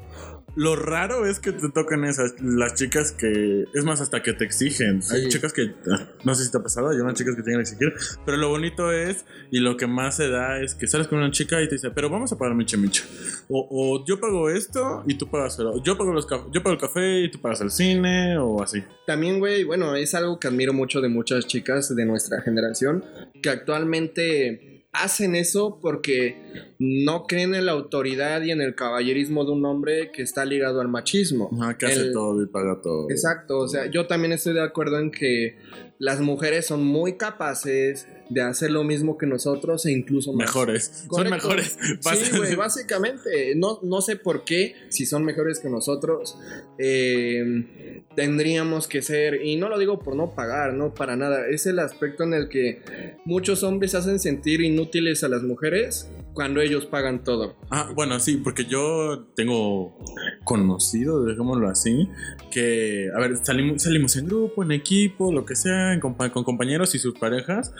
[0.55, 4.45] lo raro es que te tocan esas, las chicas que, es más, hasta que te
[4.45, 5.01] exigen.
[5.11, 7.63] Hay chicas que, ah, no sé si te ha pasado, hay unas chicas que tienen
[7.63, 7.93] que exigir,
[8.25, 11.31] pero lo bonito es, y lo que más se da es que sales con una
[11.31, 13.03] chica y te dice, pero vamos a pagar micha micha.
[13.49, 16.79] O, o yo pago esto y tú pagas el, yo pago, los yo pago el
[16.79, 18.83] café y tú pagas el cine, o así.
[19.05, 23.03] También, güey, bueno, es algo que admiro mucho de muchas chicas de nuestra generación
[23.41, 26.37] que actualmente hacen eso porque
[26.79, 30.81] no creen en la autoridad y en el caballerismo de un hombre que está ligado
[30.81, 31.49] al machismo.
[31.61, 33.09] Ajá, que hace El- todo y paga todo.
[33.09, 35.57] Exacto, o sea, yo también estoy de acuerdo en que
[35.97, 40.47] las mujeres son muy capaces de hacer lo mismo que nosotros e incluso más.
[40.47, 41.77] Mejores, son mejores.
[42.01, 43.55] Sí, güey, básicamente.
[43.55, 46.37] No, no sé por qué, si son mejores que nosotros,
[46.77, 51.65] eh, tendríamos que ser, y no lo digo por no pagar, no para nada, es
[51.65, 52.81] el aspecto en el que
[53.25, 57.55] muchos hombres hacen sentir inútiles a las mujeres cuando ellos pagan todo.
[57.71, 59.97] Ah, bueno, sí, porque yo tengo
[60.43, 62.07] conocido, dejémoslo así,
[62.51, 66.43] que, a ver, salimos, salimos en grupo, en equipo, lo que sea, en compa- con
[66.43, 67.73] compañeros y sus parejas,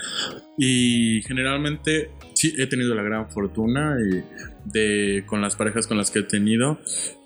[0.58, 4.24] y generalmente sí he tenido la gran fortuna y
[4.72, 6.80] de con las parejas con las que he tenido,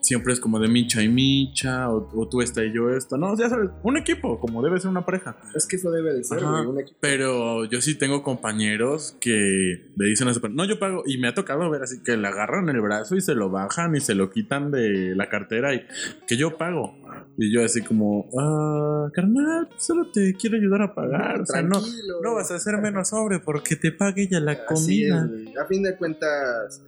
[0.10, 3.38] siempre es como de micha y micha, o, o tú esta y yo esto, no,
[3.38, 5.38] ya sabes, un equipo, como debe ser una pareja.
[5.56, 6.50] Es que eso debe de ser, Ajá.
[6.50, 6.98] güey, un equipo.
[7.00, 11.28] Pero yo sí tengo compañeros que le dicen a su no, yo pago, y me
[11.28, 14.16] ha tocado ver así que le agarran el brazo y se lo bajan y se
[14.16, 15.86] lo quitan de la cartera y
[16.28, 16.98] que yo pago.
[17.38, 21.42] Y yo así como, ah, carnal, solo te quiero ayudar a pagar.
[21.42, 21.80] O sea, no,
[22.24, 24.64] no vas a hacer menos sobre porque te pague ella la Así
[25.08, 25.30] comida.
[25.52, 26.84] es, a fin de cuentas,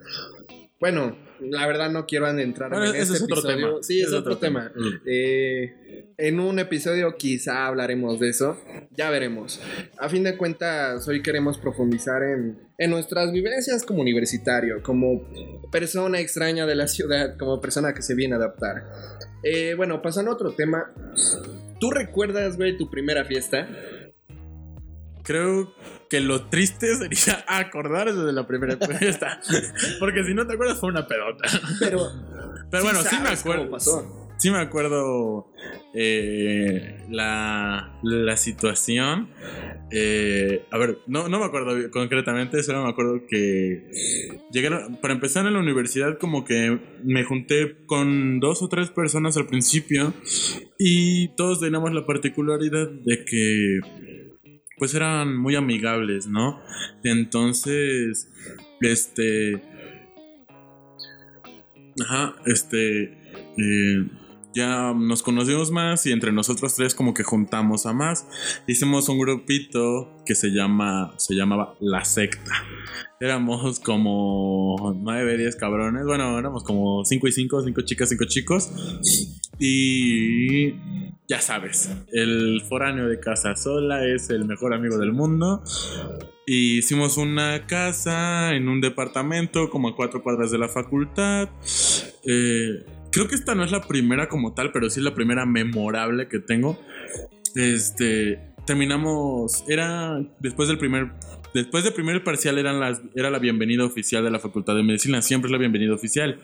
[0.79, 3.67] bueno, la verdad no quiero entrar Bueno, en ese este es otro episodio.
[3.67, 3.83] tema.
[3.83, 4.71] Sí, es, otro, tema.
[4.75, 4.89] Mm.
[5.05, 8.57] Eh, en un episodio quizá hablaremos de eso.
[8.91, 9.59] Ya veremos.
[9.97, 15.21] A fin de cuentas, hoy queremos profundizar en, en nuestras vivencias como universitario, como
[15.71, 18.83] persona extraña de la ciudad, como persona que se viene a adaptar.
[19.43, 20.93] Eh, bueno, pasando a otro tema.
[21.79, 23.67] ¿Tú recuerdas, güey, tu primera fiesta?
[25.31, 25.73] Creo
[26.09, 29.39] que lo triste sería acordarse de la primera fiesta.
[29.97, 31.47] Porque si no te acuerdas, fue una pedota.
[31.79, 32.09] Pero,
[32.69, 33.79] Pero bueno, sí me acuerdo.
[34.37, 35.47] Sí me acuerdo
[35.93, 39.29] eh, la, la situación.
[39.91, 43.87] Eh, a ver, no, no me acuerdo concretamente, solo me acuerdo que
[44.51, 49.37] llegaron, para empezar en la universidad como que me junté con dos o tres personas
[49.37, 50.13] al principio
[50.79, 53.79] y todos teníamos la particularidad de que
[54.81, 56.59] pues eran muy amigables, ¿no?
[57.03, 58.27] Entonces,
[58.79, 59.61] este...
[62.03, 63.03] Ajá, este...
[63.59, 64.09] eh,
[64.55, 68.25] ya nos conocimos más y entre nosotros tres como que juntamos a más.
[68.65, 72.51] Hicimos un grupito que se llama se llamaba La Secta.
[73.19, 76.05] Éramos como 9, 10 cabrones.
[76.05, 78.71] Bueno, éramos como 5 y 5, 5 chicas, 5 chicos.
[79.59, 80.73] Y
[81.31, 85.63] ya sabes, el foráneo de casa sola es el mejor amigo del mundo.
[86.45, 91.47] Y hicimos una casa en un departamento como a cuatro cuadras de la facultad.
[92.27, 95.45] Eh, creo que esta no es la primera como tal, pero sí es la primera
[95.45, 96.77] memorable que tengo.
[97.55, 101.13] Este, terminamos, era después del primer,
[101.53, 105.21] después del primer parcial eran las, era la bienvenida oficial de la Facultad de Medicina,
[105.21, 106.41] siempre es la bienvenida oficial.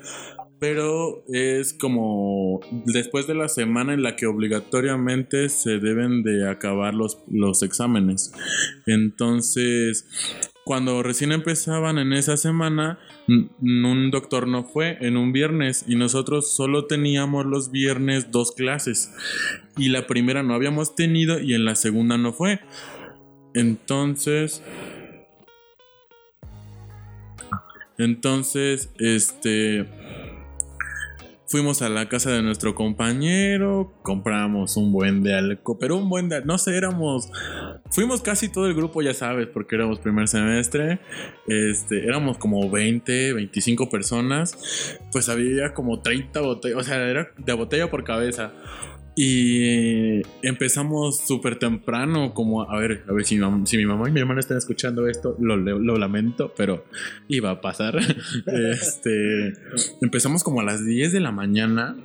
[0.59, 6.95] Pero es como después de la semana en la que obligatoriamente se deben de acabar
[6.95, 8.33] los, los exámenes.
[8.87, 10.07] Entonces,
[10.67, 16.51] cuando recién empezaban en esa semana, un doctor no fue en un viernes y nosotros
[16.51, 19.13] solo teníamos los viernes dos clases.
[19.77, 22.59] Y la primera no habíamos tenido y en la segunda no fue.
[23.53, 24.61] Entonces...
[27.97, 29.87] Entonces, este...
[31.49, 36.27] Fuimos a la casa de nuestro compañero, compramos un buen de alcohol, pero un buen
[36.27, 37.31] de, no sé, éramos,
[37.89, 40.99] fuimos casi todo el grupo, ya sabes, porque éramos primer semestre,
[41.47, 47.53] este, éramos como 20, 25 personas, pues había como 30 botellas, o sea, era de
[47.53, 48.51] botella por cabeza.
[49.19, 54.39] Y empezamos súper temprano, como, a ver, a ver si mi, mamá, y mi hermana
[54.39, 56.85] están escuchando esto, lo, lo- lo lamento, pero
[57.27, 57.97] iba a pasar.
[58.45, 59.53] este,
[60.03, 61.97] empezamos como a las 10 de la mañana,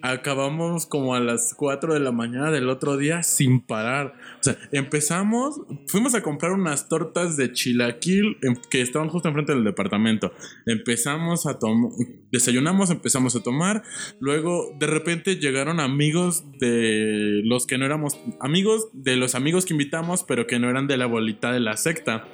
[0.00, 4.14] acabamos como a las 4 de la mañana del otro día sin parar.
[4.44, 8.36] Sea, empezamos, fuimos a comprar unas tortas de chilaquil
[8.68, 10.34] que estaban justo enfrente del departamento.
[10.66, 11.90] Empezamos a tomar,
[12.30, 13.82] desayunamos, empezamos a tomar.
[14.20, 19.72] Luego, de repente llegaron amigos de los que no éramos amigos, de los amigos que
[19.72, 22.28] invitamos, pero que no eran de la bolita de la secta.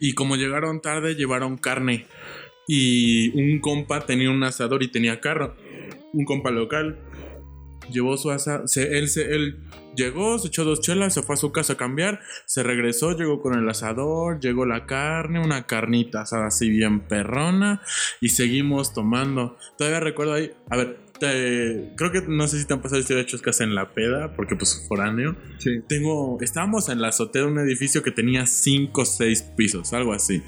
[0.00, 2.06] Y como llegaron tarde, llevaron carne.
[2.66, 5.56] Y un compa tenía un asador y tenía carro.
[6.14, 6.98] Un compa local
[7.92, 8.30] llevó su
[8.66, 9.58] se- él
[9.94, 12.20] llegó, se echó dos chelas, se fue a su casa a cambiar.
[12.46, 17.82] Se regresó, llegó con el asador, llegó la carne, una carnita asada así bien perrona.
[18.20, 19.56] Y seguimos tomando.
[19.76, 20.52] Todavía recuerdo ahí.
[20.68, 21.09] A ver.
[21.20, 24.56] Te- creo que no sé si te han pasado historias chuscas en la peda, porque
[24.56, 25.36] pues foráneo.
[25.58, 25.80] Sí.
[25.88, 30.12] Tengo, estábamos en la azotea de un edificio que tenía 5 o 6 pisos, algo
[30.12, 30.42] así.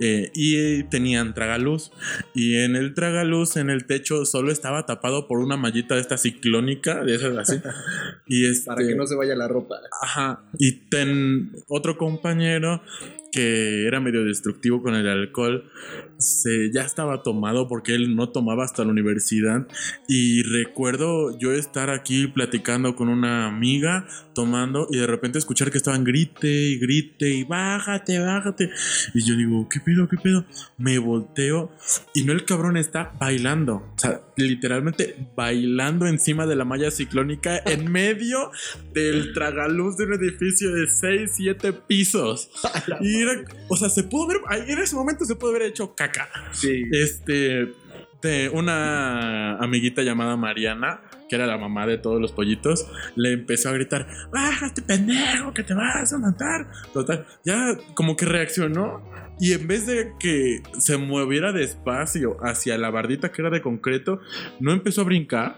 [0.00, 1.90] Eh, y tenían tragaluz.
[2.34, 6.16] Y en el tragaluz, en el techo, solo estaba tapado por una mallita de esta
[6.16, 7.60] ciclónica, de esas así.
[8.26, 9.76] Y este, Para que no se vaya la ropa.
[10.00, 10.44] Ajá.
[10.58, 12.80] Y ten otro compañero
[13.32, 15.64] que era medio destructivo con el alcohol,
[16.18, 19.66] se ya estaba tomado porque él no tomaba hasta la universidad.
[20.06, 25.78] Y recuerdo yo estar aquí platicando con una amiga, tomando, y de repente escuchar que
[25.78, 28.70] estaban grite y grite y bájate, bájate.
[29.14, 30.44] Y yo digo, ¿qué pedo, qué pedo?
[30.76, 31.72] Me volteo
[32.14, 33.76] y no el cabrón está bailando.
[33.76, 38.50] O sea, literalmente bailando encima de la malla ciclónica en medio
[38.92, 42.50] del tragaluz de un edificio de 6, 7 pisos.
[43.00, 46.28] Y era, o sea, se pudo ver, en ese momento se pudo haber hecho caca.
[46.52, 46.84] Sí.
[46.92, 47.72] Este,
[48.22, 53.68] de una amiguita llamada Mariana, que era la mamá de todos los pollitos, le empezó
[53.68, 56.70] a gritar, bájate pendejo, que te vas a matar.
[56.92, 59.02] Total, ya como que reaccionó
[59.40, 64.20] y en vez de que se moviera despacio hacia la bardita que era de concreto,
[64.60, 65.56] no empezó a brincar.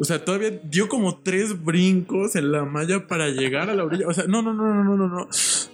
[0.00, 4.08] O sea, todavía dio como tres brincos en la malla para llegar a la orilla.
[4.08, 5.28] O sea, no, no, no, no, no, no, no.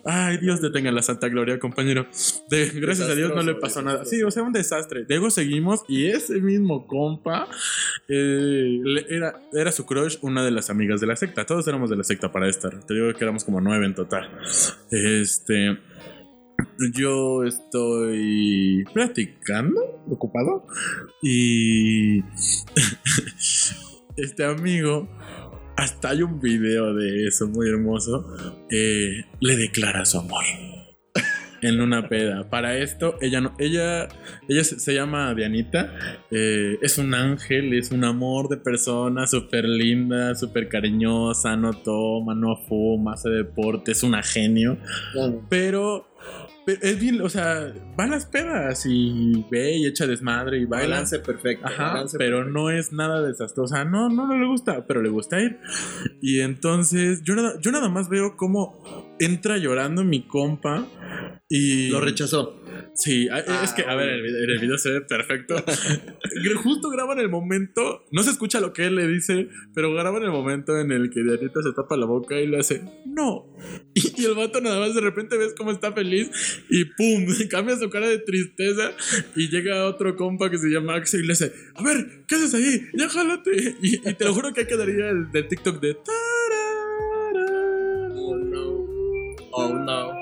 [0.04, 2.06] Ay, Dios detenga la santa gloria, compañero.
[2.50, 4.04] De- gracias a Dios no le pasó nada.
[4.04, 5.06] Sí, o sea, un desastre.
[5.08, 7.48] Luego seguimos y ese mismo compa
[8.08, 11.46] eh, era, era su crush, una de las amigas de la secta.
[11.46, 12.84] Todos éramos de la secta para estar.
[12.84, 14.28] Te digo que éramos como nueve en total.
[14.90, 15.78] Este.
[16.94, 20.66] Yo estoy platicando, ocupado,
[21.22, 22.20] y
[24.16, 25.08] este amigo
[25.76, 28.26] hasta hay un video de eso muy hermoso.
[28.70, 30.44] Eh, le declara su amor
[31.62, 32.48] en una peda.
[32.48, 34.08] Para esto, ella no, ella,
[34.48, 35.94] ella se, llama Dianita.
[36.30, 42.34] eh, es un ángel, es un amor de persona, súper linda, súper cariñosa, no toma,
[42.34, 44.78] no fuma, hace deporte, es una genio.
[45.48, 46.08] Pero,
[46.66, 50.64] pero es bien, o sea, va a las pedas y ve y echa desmadre y
[50.64, 50.96] baila.
[50.96, 51.64] Balance perfecto.
[51.64, 52.58] Ajá, balance pero perfecto.
[52.58, 53.72] no es nada desastroso.
[53.72, 55.60] O sea, no, no, no le gusta, pero le gusta ir.
[56.20, 58.82] Y entonces yo nada, yo nada más veo cómo
[59.20, 60.84] entra llorando mi compa
[61.48, 61.88] y...
[61.90, 62.60] Lo rechazó.
[62.96, 65.56] Sí, Ah, es que, a ver, el video, el video se ve perfecto.
[66.62, 70.30] Justo graban el momento, no se escucha lo que él le dice, pero graban el
[70.30, 73.46] momento en el que Dianita se tapa la boca y le hace, no.
[73.94, 76.30] Y, y el vato nada más de repente ves cómo está feliz
[76.70, 78.92] y pum, cambia su cara de tristeza
[79.34, 82.54] y llega otro compa que se llama Axel y le hace, a ver, ¿qué haces
[82.54, 82.86] ahí?
[82.94, 83.76] Ya jálate.
[83.82, 85.98] Y, y te lo juro que ahí quedaría el del TikTok de...
[88.14, 88.86] Oh no.
[89.52, 90.15] Oh no.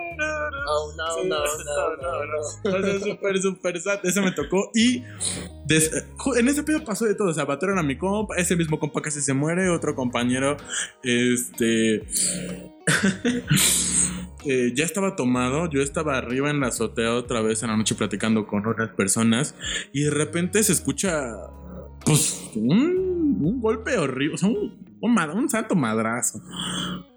[0.76, 2.38] Oh no, no, no, no, no.
[2.40, 4.00] O sea, súper, súper sad.
[4.04, 4.70] Eso me tocó.
[4.74, 5.02] Y
[5.66, 6.04] des-
[6.36, 7.28] en ese pedo pasó de todo.
[7.28, 8.36] O sea, mataron a mi compa.
[8.36, 9.68] Ese mismo compa casi se muere.
[9.68, 10.56] Otro compañero,
[11.02, 11.96] este.
[14.46, 15.68] eh, ya estaba tomado.
[15.70, 19.54] Yo estaba arriba en la azotea otra vez en la noche platicando con otras personas.
[19.92, 21.32] Y de repente se escucha.
[22.04, 23.03] Pues un,
[23.40, 24.34] un golpe horrible.
[24.34, 26.42] O sea, un, un, santo madrazo.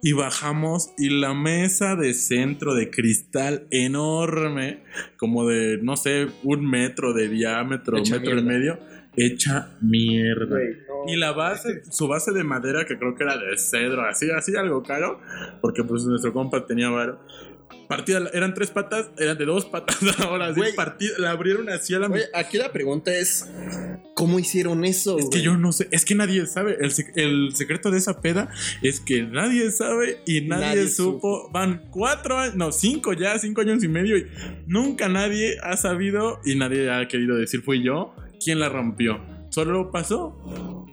[0.02, 4.84] Y bajamos y la mesa de centro de cristal enorme,
[5.18, 8.80] como de, no sé, un metro de diámetro, Hecha metro y medio,
[9.16, 10.58] hecha mierda.
[10.88, 11.12] No.
[11.12, 14.56] Y la base, su base de madera, que creo que era de cedro, así, así
[14.56, 15.20] algo caro,
[15.62, 17.20] porque pues nuestro compa tenía varo.
[17.88, 22.00] Partida, eran tres patas, eran de dos patas ahora, así partida, la abrieron así a
[22.00, 23.48] la Oye, aquí la pregunta es:
[24.14, 25.18] ¿cómo hicieron eso?
[25.18, 26.78] Es que yo no sé, es que nadie sabe.
[26.82, 28.50] El, el secreto de esa peda
[28.82, 31.50] es que nadie sabe y nadie, Nadie supo.
[31.52, 34.18] Van cuatro años, no, cinco ya, cinco años y medio.
[34.18, 34.28] Y
[34.66, 39.20] nunca nadie ha sabido y nadie ha querido decir fui yo quién la rompió.
[39.50, 40.86] Solo pasó.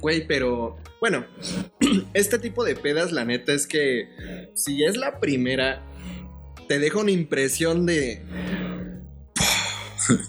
[0.00, 1.24] Güey, pero bueno,
[2.14, 4.08] este tipo de pedas, la neta es que
[4.54, 5.82] si es la primera,
[6.68, 8.22] te deja una impresión de.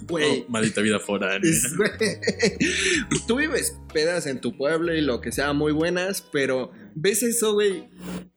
[0.08, 0.44] Güey.
[0.48, 1.52] Oh, maldita vida foránea.
[1.78, 1.92] güey.
[3.28, 7.54] Tú vives pedas en tu pueblo y lo que sea muy buenas, pero ves eso,
[7.54, 7.88] güey.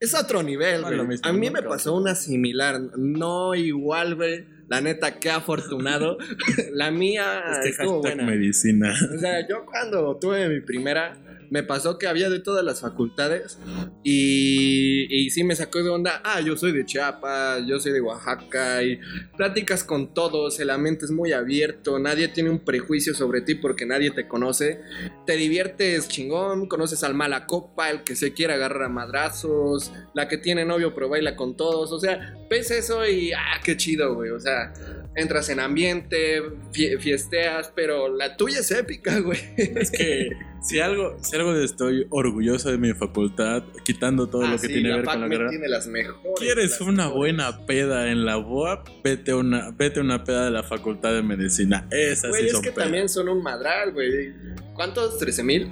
[0.01, 1.19] Es otro nivel, güey.
[1.23, 4.45] A mí me pasó una similar, no igual, güey.
[4.69, 6.19] La neta, qué afortunado.
[6.75, 8.23] la mía Es que estuvo buena.
[8.25, 8.95] medicina.
[9.17, 11.17] O sea, yo cuando tuve mi primera,
[11.51, 13.59] me pasó que había de todas las facultades
[14.05, 18.01] y, y sí me sacó de onda, ah, yo soy de Chiapas, yo soy de
[18.01, 18.99] Oaxaca y
[19.37, 23.85] pláticas con todos, el ambiente es muy abierto, nadie tiene un prejuicio sobre ti porque
[23.87, 24.81] nadie te conoce,
[25.27, 30.29] te diviertes chingón, conoces al mala copa, el que se quiere agarrar a madrazos, la
[30.29, 34.15] que tiene novio pero baila con todos, o sea, ves eso y, ah, qué chido,
[34.15, 34.73] güey, o sea...
[35.17, 36.41] Entras en ambiente,
[36.73, 39.41] fie- fiesteas, pero la tuya es épica, güey.
[39.57, 40.29] Es que
[40.63, 44.67] si algo, si algo de estoy orgulloso de mi facultad, quitando todo Ah, lo que
[44.67, 45.51] sí, tiene que ver con la carrera.
[45.51, 46.21] tiene las mejores.
[46.39, 47.17] ¿Quieres las una mejores.
[47.17, 48.89] buena peda en la UAP?
[49.03, 51.87] Vete una, vete una peda de la Facultad de Medicina.
[51.91, 52.85] Esas Güey, sí es son que pedas.
[52.85, 54.33] también son un madral, güey.
[54.75, 55.21] ¿Cuántos?
[55.21, 55.71] ¿13 mil?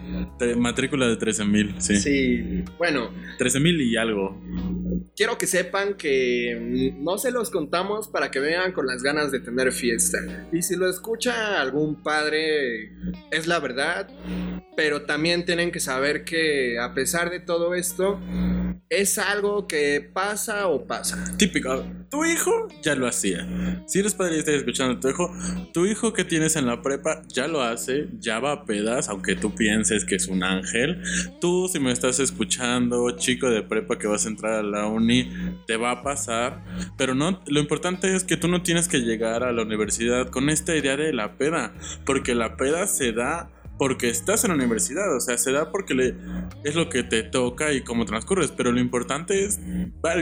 [0.59, 1.97] Matrícula de 13 mil, sí.
[1.97, 2.65] Sí.
[2.77, 4.39] Bueno, 13 mil y algo.
[5.17, 9.31] Quiero que sepan que mm, no se los contamos para que vean con las ganas
[9.31, 10.19] de tener fiesta.
[10.53, 12.93] Y si lo escucha algún padre,
[13.31, 14.09] es la verdad.
[14.77, 18.21] Pero también tienen que saber que a pesar de todo esto,
[18.89, 21.37] es algo que pasa o pasa.
[21.37, 21.85] Típico.
[22.11, 23.47] Tu hijo ya lo hacía.
[23.87, 25.31] Si eres padre y estás escuchando a tu hijo,
[25.75, 29.37] tu hijo que tienes en la prepa ya lo hace, ya va a pedas, aunque
[29.37, 31.03] tú pienses que es un ángel.
[31.41, 35.31] Tú, si me estás escuchando, chico de prepa que vas a entrar a la uni,
[35.67, 36.65] te va a pasar.
[36.97, 40.49] Pero no, lo importante es que tú no tienes que llegar a la universidad con
[40.49, 41.75] esta idea de la peda,
[42.07, 45.95] porque la peda se da porque estás en la universidad, o sea, se da porque
[45.95, 46.15] le,
[46.65, 49.61] es lo que te toca y cómo transcurres, pero lo importante es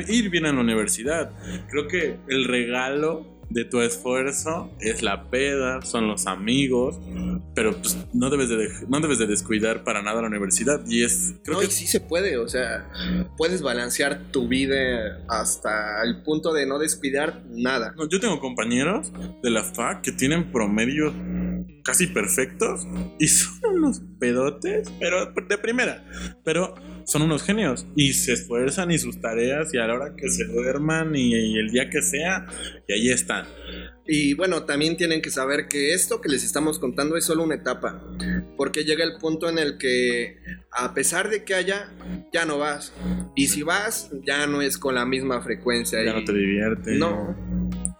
[0.08, 1.32] ir bien en la universidad.
[1.70, 6.98] Creo que el regalo de tu esfuerzo es la peda, son los amigos,
[7.54, 11.34] pero pues no debes de, no debes de descuidar para nada la universidad y es
[11.44, 12.90] creo no, que y sí se puede, o sea,
[13.36, 17.94] puedes balancear tu vida hasta el punto de no descuidar nada.
[17.96, 19.12] No, yo tengo compañeros
[19.42, 21.12] de la FAC que tienen promedio
[21.84, 22.86] casi perfectos
[23.18, 26.04] y son unos pedotes, pero de primera.
[26.44, 30.28] Pero son unos genios y se esfuerzan y sus tareas y a la hora que
[30.28, 32.46] se duerman y, el día que sea,
[32.88, 33.46] y ahí están.
[34.08, 37.56] Y bueno, también tienen que saber que esto que les estamos contando es solo una
[37.56, 38.02] etapa,
[38.56, 40.38] porque llega el punto en el que
[40.72, 41.90] a pesar de que haya,
[42.32, 42.92] ya no vas.
[43.34, 46.04] Y si vas, ya no es con la misma frecuencia.
[46.04, 46.98] Ya no te diviertes.
[46.98, 47.45] No.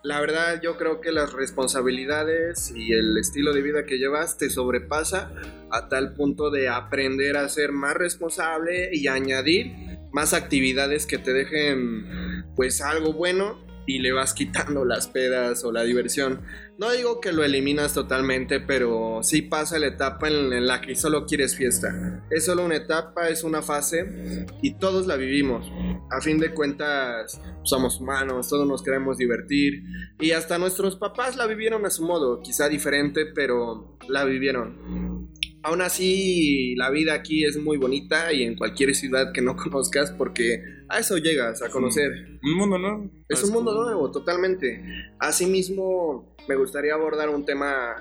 [0.07, 4.51] La verdad yo creo que las responsabilidades y el estilo de vida que llevas te
[4.51, 5.33] sobrepasa
[5.73, 9.73] a tal punto de aprender a ser más responsable y añadir
[10.13, 15.72] más actividades que te dejen pues algo bueno y le vas quitando las pedas o
[15.72, 16.43] la diversión.
[16.78, 21.24] No digo que lo eliminas totalmente, pero sí pasa la etapa en, la que solo
[21.26, 22.22] quieres fiesta.
[22.30, 25.70] Es solo una etapa, es una fase y todos la vivimos.
[26.11, 29.82] A fin de cuentas, somos humanos, todos nos queremos divertir
[30.20, 35.30] y hasta nuestros papás la vivieron a su modo, quizá diferente, pero la vivieron.
[35.67, 40.12] Aún así, la vida aquí es muy bonita y en cualquier ciudad que no conozcas,
[40.12, 42.39] porque a eso llegas, a conocer.
[42.41, 43.11] Un mundo nuevo.
[43.29, 44.81] Es un mundo nuevo, totalmente.
[45.19, 47.97] Asimismo, me gustaría abordar un tema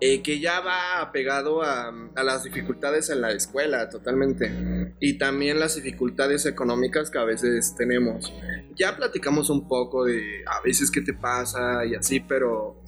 [0.00, 5.74] eh, que ya va apegado a, las dificultades en la escuela totalmente y también las
[5.74, 8.32] dificultades económicas que a veces tenemos.
[8.76, 12.82] Ya platicamos un poco de a veces qué te pasa y así, pero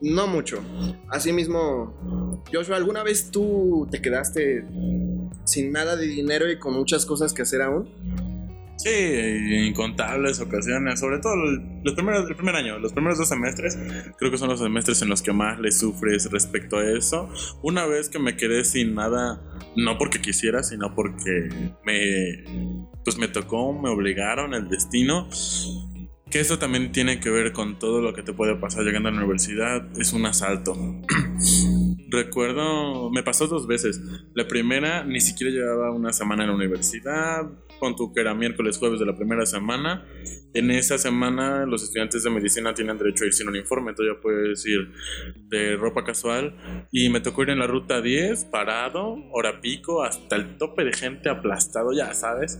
[0.00, 0.62] no mucho.
[1.08, 4.64] Asimismo, Joshua, ¿alguna vez tú te quedaste
[5.44, 7.88] sin nada de dinero y con muchas cosas que hacer aún?
[8.76, 8.90] Sí,
[9.68, 13.78] incontables ocasiones, sobre todo los primeros, el primer año, los primeros dos semestres,
[14.18, 17.30] creo que son los semestres en los que más le sufres respecto a eso.
[17.62, 19.40] Una vez que me quedé sin nada,
[19.76, 21.48] no porque quisiera, sino porque
[21.84, 22.44] me,
[23.04, 25.28] pues me tocó, me obligaron, el destino.
[26.34, 29.12] Que eso también tiene que ver con todo lo que te puede pasar llegando a
[29.12, 30.74] la universidad, es un asalto.
[32.10, 34.00] Recuerdo, me pasó dos veces.
[34.34, 38.78] La primera, ni siquiera llevaba una semana en la universidad, con tu que era miércoles,
[38.78, 40.04] jueves de la primera semana.
[40.54, 44.22] En esa semana los estudiantes de medicina tienen derecho a ir sin uniforme, entonces ya
[44.22, 44.92] puedes ir
[45.48, 46.56] de ropa casual.
[46.92, 50.92] Y me tocó ir en la ruta 10, parado, hora pico, hasta el tope de
[50.92, 52.58] gente aplastado, ya sabes.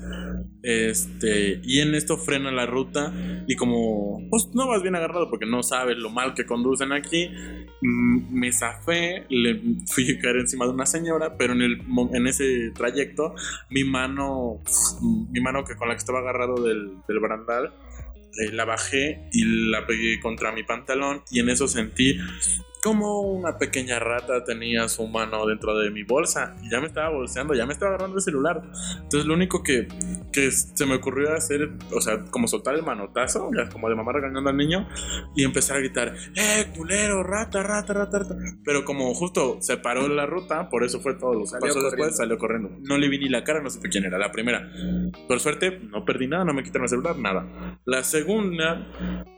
[0.63, 3.13] Este, y en esto frena la ruta
[3.47, 7.29] y como pues no vas bien agarrado porque no sabes lo mal que conducen aquí,
[7.83, 9.61] mm, me zafé, le
[9.93, 11.83] fui a caer encima de una señora, pero en, el,
[12.13, 13.35] en ese trayecto
[13.71, 14.63] mi mano
[15.31, 17.73] mi mano que con la que estaba agarrado del, del barandal,
[18.53, 22.19] la bajé y la pegué contra mi pantalón y en eso sentí
[22.85, 27.09] como una pequeña rata tenía su mano dentro de mi bolsa y ya me estaba
[27.09, 28.61] bolseando, ya me estaba agarrando el celular.
[28.97, 29.89] Entonces lo único que,
[30.31, 34.13] que se me ocurrió hacer, o sea, como soltar el manotazo, ya como de mamá
[34.13, 34.87] regañando al niño
[35.35, 38.37] y empezar a gritar, ¡eh, culero, rata, rata, rata, rata!
[38.67, 42.19] Pero como justo se paró la ruta, por eso fue todo lo que pasó después,
[42.19, 42.69] salió corriendo.
[42.83, 44.71] No le vi ni la cara, no supe quién era, la primera.
[45.27, 47.81] Por suerte, no perdí nada, no me quitaron el celular, nada.
[47.87, 48.87] La segunda,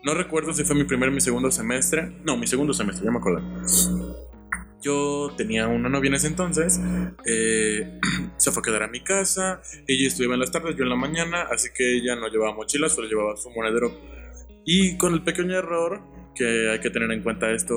[0.02, 3.12] no recuerdo si fue mi primer o mi segundo semestre, no, mi segundo semestre, ya
[3.12, 3.35] me acuerdo
[4.82, 6.80] yo tenía una novia en ese entonces,
[7.24, 7.98] eh,
[8.36, 10.96] se fue a quedar a mi casa, ella estudiaba en las tardes, yo en la
[10.96, 13.92] mañana, así que ella no llevaba mochila, solo llevaba su monedero.
[14.64, 16.02] Y con el pequeño error
[16.36, 17.74] que hay que tener en cuenta esto,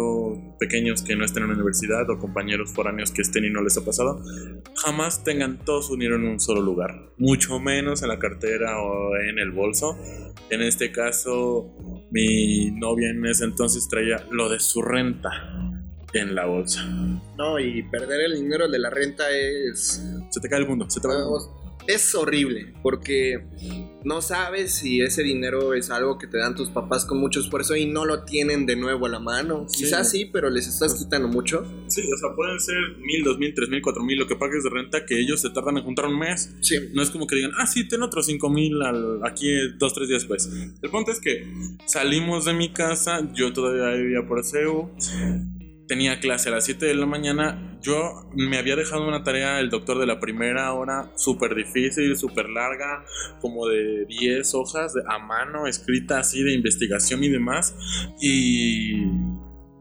[0.59, 3.77] pequeños que no estén en la universidad o compañeros foráneos que estén y no les
[3.77, 4.21] ha pasado,
[4.83, 9.15] jamás tengan todo su dinero en un solo lugar, mucho menos en la cartera o
[9.15, 9.97] en el bolso.
[10.49, 15.29] En este caso, mi novia en ese entonces traía lo de su renta
[16.13, 16.83] en la bolsa.
[17.37, 20.03] No, y perder el dinero de la renta es...
[20.29, 23.45] Se te cae el mundo, se te va el mundo es horrible porque
[24.03, 27.75] no sabes si ese dinero es algo que te dan tus papás con mucho esfuerzo
[27.75, 29.65] y no lo tienen de nuevo a la mano.
[29.71, 31.65] Quizás sí, pero les estás quitando mucho.
[31.87, 34.63] Sí, o sea, pueden ser mil, dos mil, tres mil, cuatro mil, lo que pagues
[34.63, 36.55] de renta que ellos se tardan en juntar un mes.
[36.61, 36.77] Sí.
[36.93, 38.79] No es como que digan, ah, sí, ten otros cinco mil
[39.23, 40.49] aquí dos, tres días después.
[40.81, 41.45] El punto es que
[41.85, 44.91] salimos de mi casa, yo todavía vivía por CEU
[45.89, 47.79] tenía clase a las 7 de la mañana.
[47.81, 52.47] Yo me había dejado una tarea el doctor de la primera hora, súper difícil, súper
[52.47, 53.03] larga,
[53.41, 57.75] como de 10 hojas a mano, escrita así de investigación y demás.
[58.21, 59.03] Y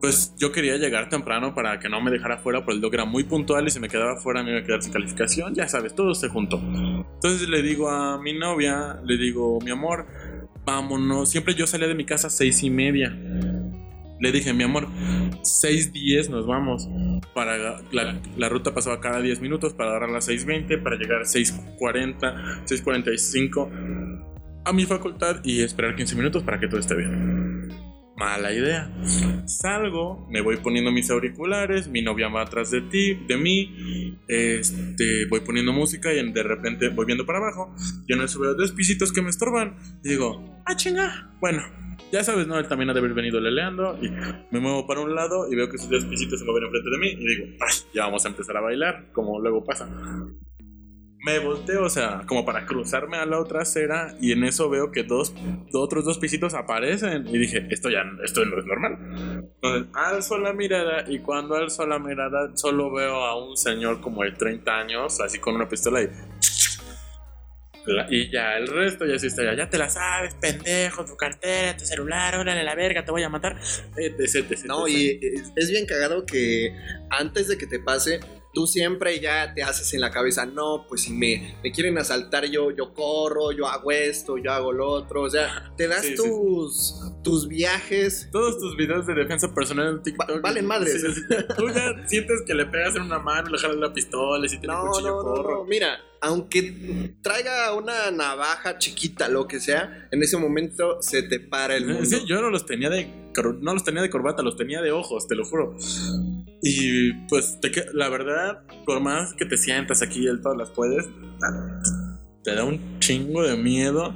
[0.00, 3.04] pues yo quería llegar temprano para que no me dejara fuera, pero el doc era
[3.04, 5.94] muy puntual y si me quedaba fuera me iba a quedar sin calificación, ya sabes,
[5.94, 6.58] todo se juntó.
[6.58, 10.06] Entonces le digo a mi novia, le digo, mi amor,
[10.64, 11.28] vámonos.
[11.28, 13.14] Siempre yo salía de mi casa a seis y media.
[14.20, 14.88] Le dije, mi amor,
[15.42, 16.88] 6.10 nos vamos.
[17.34, 22.64] Para la, ruta pasaba cada 10 minutos para agarrar las 6.20, para llegar a 6.40,
[22.66, 24.24] 6.45
[24.64, 27.87] a mi facultad y esperar 15 minutos para que todo esté bien.
[28.18, 28.90] Mala idea.
[29.46, 35.26] Salgo, me voy poniendo mis auriculares, mi novia va atrás de ti, de mí, este,
[35.30, 37.72] voy poniendo música y de repente voy viendo para abajo
[38.08, 41.62] y en eso veo dos pisitos que me estorban y digo, ah chinga, bueno,
[42.10, 42.58] ya sabes, ¿no?
[42.58, 44.10] Él también ha de haber venido leleando y
[44.50, 46.98] me muevo para un lado y veo que esos dos pisitos se mueven enfrente de
[46.98, 49.88] mí y digo, ay, ya vamos a empezar a bailar, como luego pasa
[51.28, 54.90] me volteo, o sea, como para cruzarme a la otra acera y en eso veo
[54.90, 55.34] que dos,
[55.74, 58.96] otros dos pisitos aparecen y dije, esto ya, esto no es normal.
[59.54, 64.24] Entonces, alzo la mirada y cuando alzo la mirada solo veo a un señor como
[64.24, 66.08] de 30 años, así con una pistola y...
[68.10, 69.54] Y ya, el resto ya sí está ya.
[69.54, 73.30] Ya te la sabes, pendejo, tu cartera, tu celular, órale la verga, te voy a
[73.30, 73.58] matar.
[74.66, 75.18] no, y
[75.56, 76.76] es bien cagado que
[77.08, 78.20] antes de que te pase,
[78.58, 82.44] tú siempre ya te haces en la cabeza, no, pues si me, me quieren asaltar
[82.46, 87.00] yo, yo corro, yo hago esto, yo hago lo otro, o sea, te das tus,
[87.22, 88.28] tus viajes.
[88.32, 90.42] Todos tus videos de defensa personal en TikTok.
[90.42, 91.04] valen madres.
[91.56, 94.58] tú ya sientes que le pegas en una mano, le jalas la pistola y si
[94.58, 95.58] tiene no, cuchillo, no, corro.
[95.58, 101.38] No, mira, aunque traiga una navaja chiquita, lo que sea, en ese momento se te
[101.38, 102.04] para el mundo.
[102.04, 103.28] Sí, yo no los tenía de
[103.60, 105.76] no los tenía de corbata, los tenía de ojos, te lo juro.
[106.62, 107.58] Y pues
[107.92, 111.06] la verdad, por más que te sientas aquí y todas las puedes,
[112.42, 114.14] te da un chingo de miedo.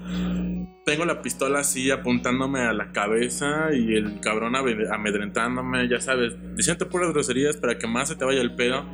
[0.85, 6.89] Tengo la pistola así apuntándome a la cabeza y el cabrón amedrentándome, ya sabes, diciendo
[6.89, 8.85] puras groserías para que más se te vaya el pedo.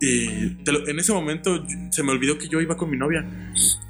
[0.00, 0.26] Y
[0.66, 3.24] en ese momento se me olvidó que yo iba con mi novia.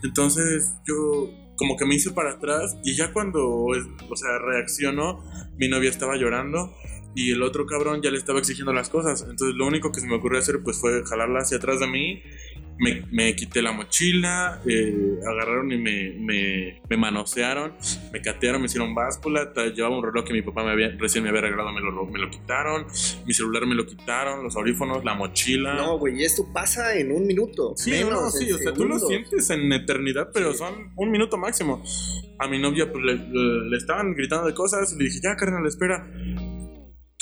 [0.05, 5.24] Entonces yo como que me hice para atrás y ya cuando, o sea, reaccionó,
[5.57, 6.72] mi novia estaba llorando
[7.14, 9.22] y el otro cabrón ya le estaba exigiendo las cosas.
[9.28, 12.22] Entonces lo único que se me ocurrió hacer pues fue jalarla hacia atrás de mí.
[12.78, 17.74] Me, me quité la mochila, eh, agarraron y me, me, me, manosearon,
[18.12, 19.52] me catearon, me hicieron báscula.
[19.72, 22.18] Llevaba un reloj que mi papá me había, recién me había regalado, me lo, me
[22.18, 22.86] lo quitaron.
[23.26, 25.74] Mi celular me lo quitaron, los audífonos, la mochila.
[25.74, 27.74] No, güey, esto pasa en un minuto.
[27.76, 31.84] Sí, no, sí, o sea, tú lo sientes en eternidad, pero son un minuto máximo.
[32.40, 36.10] A mi novia pues le, le, estaban gritando de cosas le dije, ya, carnal, espera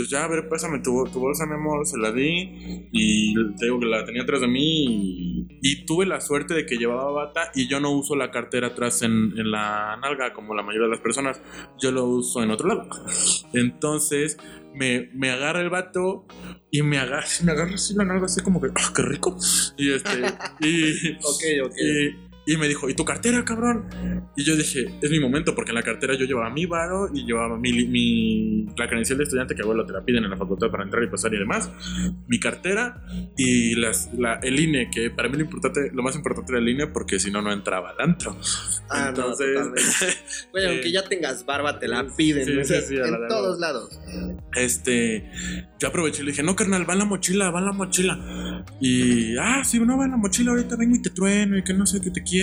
[0.00, 3.66] entonces ya, a ver, pásame tu, tu, bolsa, mi amor, se la di y te
[3.66, 7.50] digo que la tenía atrás de mí y, tuve la suerte de que llevaba bata
[7.54, 10.92] y yo no uso la cartera atrás en, en, la nalga como la mayoría de
[10.92, 11.40] las personas,
[11.78, 12.88] yo lo uso en otro lado.
[13.52, 14.38] Entonces
[14.74, 16.26] me, me agarra el vato
[16.70, 19.36] y me agarra, me agarra así la nalga así como que, ¡ah, qué rico!
[19.76, 20.24] Y este,
[20.60, 22.29] y, ok, ok.
[22.50, 23.86] Y me dijo, ¿y tu cartera, cabrón?
[24.36, 27.24] Y yo dije, es mi momento, porque en la cartera yo llevaba mi varo y
[27.24, 30.68] llevaba mi, mi, la credencial de estudiante que abuelo te la piden en la facultad
[30.68, 31.70] para entrar y pasar y demás,
[32.26, 33.04] mi cartera
[33.36, 36.68] y las, la, el INE, que para mí lo, importante, lo más importante era el
[36.68, 38.36] INE porque si no, no entraba al antro.
[38.88, 39.56] Ah, Entonces,
[40.52, 43.96] no, aunque eh, ya tengas barba, te la piden en todos lados.
[44.56, 45.30] Este,
[45.78, 48.64] yo aproveché y le dije, no, carnal, va en la mochila, va en la mochila.
[48.80, 51.74] Y, ah, sí, no va en la mochila, ahorita vengo y te trueno y que
[51.74, 52.39] no sé, qué te quiero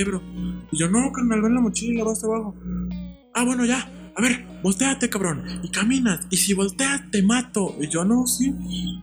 [0.71, 2.55] y yo, no, carnal, ven la mochila, va hasta abajo.
[3.33, 3.91] Ah, bueno, ya.
[4.17, 5.43] A ver, volteate, cabrón.
[5.61, 6.25] Y caminas.
[6.31, 7.75] Y si volteas, te mato.
[7.79, 8.51] Y yo, no, sí.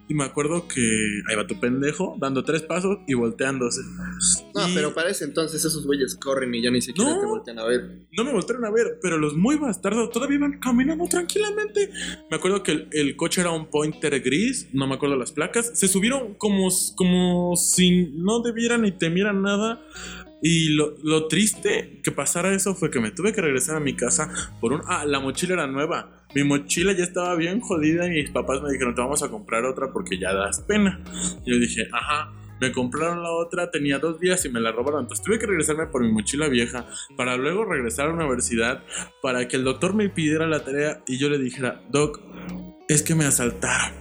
[0.09, 0.81] Y me acuerdo que
[1.29, 3.83] ahí va tu pendejo, dando tres pasos y volteándose.
[4.57, 7.65] No, pero para ese entonces esos güeyes corren y ya ni siquiera te voltean a
[7.65, 8.09] ver.
[8.11, 11.91] No me voltearon a ver, pero los muy bastardos todavía iban caminando tranquilamente.
[12.29, 15.71] Me acuerdo que el, el, coche era un pointer gris, no me acuerdo las placas.
[15.75, 19.81] Se subieron como, como si no debieran ni temieran nada.
[20.47, 24.31] Y lo, triste que pasara eso fue que me tuve que regresar a mi casa
[24.61, 24.83] por un...
[24.87, 26.27] Ah, la mochila era nueva.
[26.35, 29.65] Mi mochila ya estaba bien jodida y mis papás me dijeron, te vamos a comprar
[29.65, 31.03] otra porque ya das pena.
[31.47, 32.35] Yo dije, ajá.
[32.61, 35.01] Me compraron la otra, tenía dos días y me la robaron.
[35.01, 36.87] Entonces tuve que regresarme por mi mochila vieja
[37.17, 38.85] para luego regresar a la universidad
[39.23, 42.21] para que el doctor me pidiera la tarea y yo le dijera, Doc,
[42.87, 43.95] es que me asaltaron.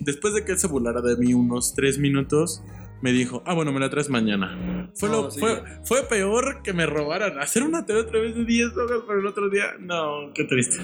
[0.00, 2.62] Después de que él se burlara de mí unos tres minutos,
[3.02, 4.90] me dijo, ah, bueno, me la traes mañana.
[4.94, 7.38] Fue, lo, fue, fue, peor que me robaran.
[7.38, 9.74] Hacer una tele otra vez de 10 horas para el otro día.
[9.78, 10.78] No, qué triste.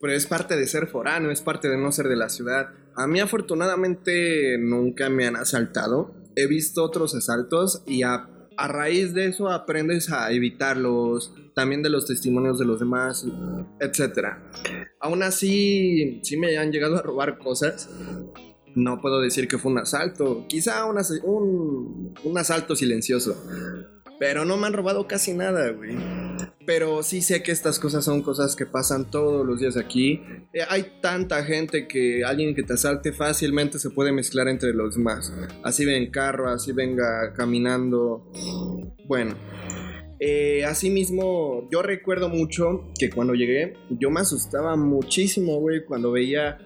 [0.00, 2.70] Pero es parte de ser forano, es parte de no ser de la ciudad.
[2.96, 6.14] A mí afortunadamente nunca me han asaltado.
[6.36, 11.90] He visto otros asaltos y a, a raíz de eso aprendes a evitarlos, también de
[11.90, 13.26] los testimonios de los demás,
[13.80, 14.38] etc.
[15.00, 17.90] Aún así, sí me han llegado a robar cosas
[18.74, 23.36] no puedo decir que fue un asalto, quizá un, un, asalto silencioso.
[24.18, 25.96] Pero no me han robado casi nada, güey.
[26.64, 30.22] Pero sí sé que estas cosas son cosas que pasan todos los días aquí.
[30.52, 34.96] Eh, hay tanta gente que alguien que te asalte fácilmente se puede mezclar entre los
[34.96, 35.32] demás.
[35.64, 38.30] Así ven carro, así venga caminando.
[39.06, 39.34] Bueno.
[40.24, 46.58] Eh, asimismo, yo recuerdo mucho que cuando llegué, yo me asustaba muchísimo, güey, cuando veía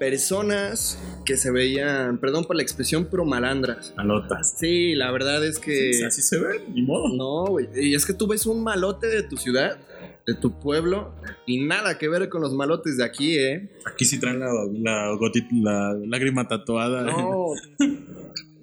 [0.00, 3.94] personas que se veían, perdón por la expresión, pero malandras.
[3.96, 4.56] Malotas.
[4.58, 5.92] Sí, la verdad es que...
[5.92, 7.16] Sí, así se ven, ni modo.
[7.16, 7.68] No, güey.
[7.76, 9.78] Y es que tú ves un malote de tu ciudad,
[10.26, 11.14] de tu pueblo,
[11.46, 13.70] y nada que ver con los malotes de aquí, ¿eh?
[13.84, 15.16] Aquí sí traen la, la,
[15.52, 17.02] la lágrima tatuada.
[17.02, 17.50] No.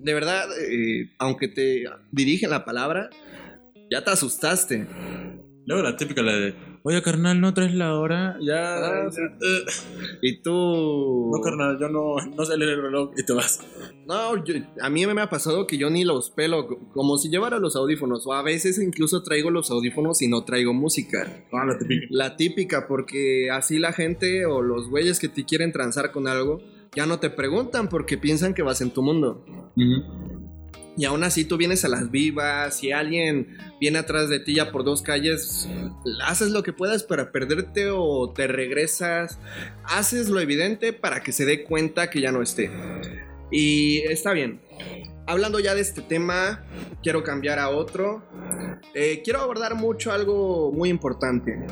[0.02, 3.12] De verdad, eh, aunque te dirigen la palabra,
[3.92, 4.88] ya te asustaste.
[5.68, 8.36] Luego la típica, la de, oye carnal, ¿no traes la hora?
[8.42, 8.78] Ya.
[8.78, 9.10] Ah.
[10.24, 11.30] Y tú...
[11.32, 13.60] No, carnal, yo no, no sé leer el reloj y te vas.
[14.08, 17.60] No, yo- a mí me ha pasado que yo ni los pelo, como si llevara
[17.60, 21.46] los audífonos, o a veces incluso traigo los audífonos y no traigo música.
[21.54, 22.08] Ah, la típica.
[22.10, 26.60] La típica, porque así la gente o los güeyes que te quieren transar con algo,
[26.96, 29.46] ya no te preguntan porque piensan que vas en tu mundo.
[31.02, 34.72] Y aún así tú vienes a las vivas, si alguien viene atrás de ti ya
[34.72, 35.68] por dos calles,
[36.24, 39.40] haces lo que puedas para perderte o te regresas,
[39.84, 42.70] haces lo evidente para que se dé cuenta que ya no esté.
[43.50, 44.62] Y está bien.
[45.26, 46.64] Hablando ya de este tema,
[47.02, 48.24] quiero cambiar a otro.
[48.94, 51.66] Eh, quiero abordar mucho algo muy importante.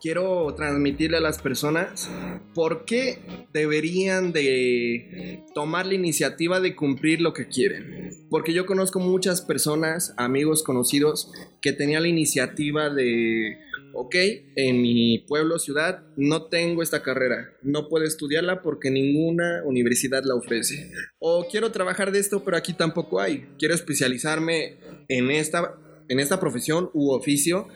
[0.00, 2.10] Quiero transmitirle a las personas
[2.54, 3.18] por qué
[3.52, 8.10] deberían de tomar la iniciativa de cumplir lo que quieren.
[8.30, 11.30] Porque yo conozco muchas personas, amigos conocidos,
[11.60, 13.58] que tenían la iniciativa de,
[13.92, 14.14] ok,
[14.56, 20.34] en mi pueblo, ciudad, no tengo esta carrera, no puedo estudiarla porque ninguna universidad la
[20.34, 20.90] ofrece.
[21.18, 23.48] O quiero trabajar de esto, pero aquí tampoco hay.
[23.58, 24.78] Quiero especializarme
[25.08, 25.76] en esta,
[26.10, 27.68] en esta profesión u oficio,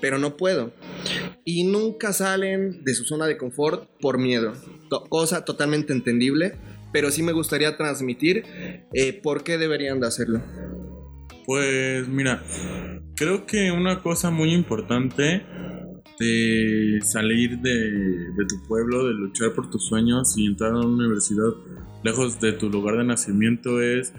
[0.00, 0.72] pero no puedo.
[1.44, 4.52] Y nunca salen de su zona de confort por miedo.
[5.08, 6.54] Cosa totalmente entendible,
[6.92, 8.44] pero sí me gustaría transmitir
[8.92, 10.42] eh, por qué deberían de hacerlo.
[11.46, 12.42] Pues mira,
[13.16, 15.42] creo que una cosa muy importante
[16.20, 21.54] de salir de tu pueblo, de luchar por tus sueños y entrar a una universidad
[22.02, 24.12] lejos de tu lugar de nacimiento es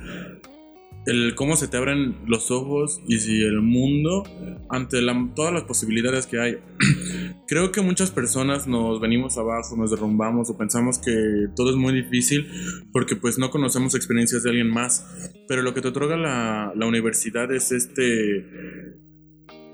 [1.06, 4.24] el cómo se te abren los ojos y si el mundo
[4.70, 6.58] ante la- todas las posibilidades que hay.
[7.47, 11.93] Creo que muchas personas nos venimos abajo, nos derrumbamos o pensamos que todo es muy
[11.93, 12.47] difícil
[12.91, 15.06] porque pues no conocemos experiencias de alguien más.
[15.47, 18.45] Pero lo que te otorga la, la universidad es este...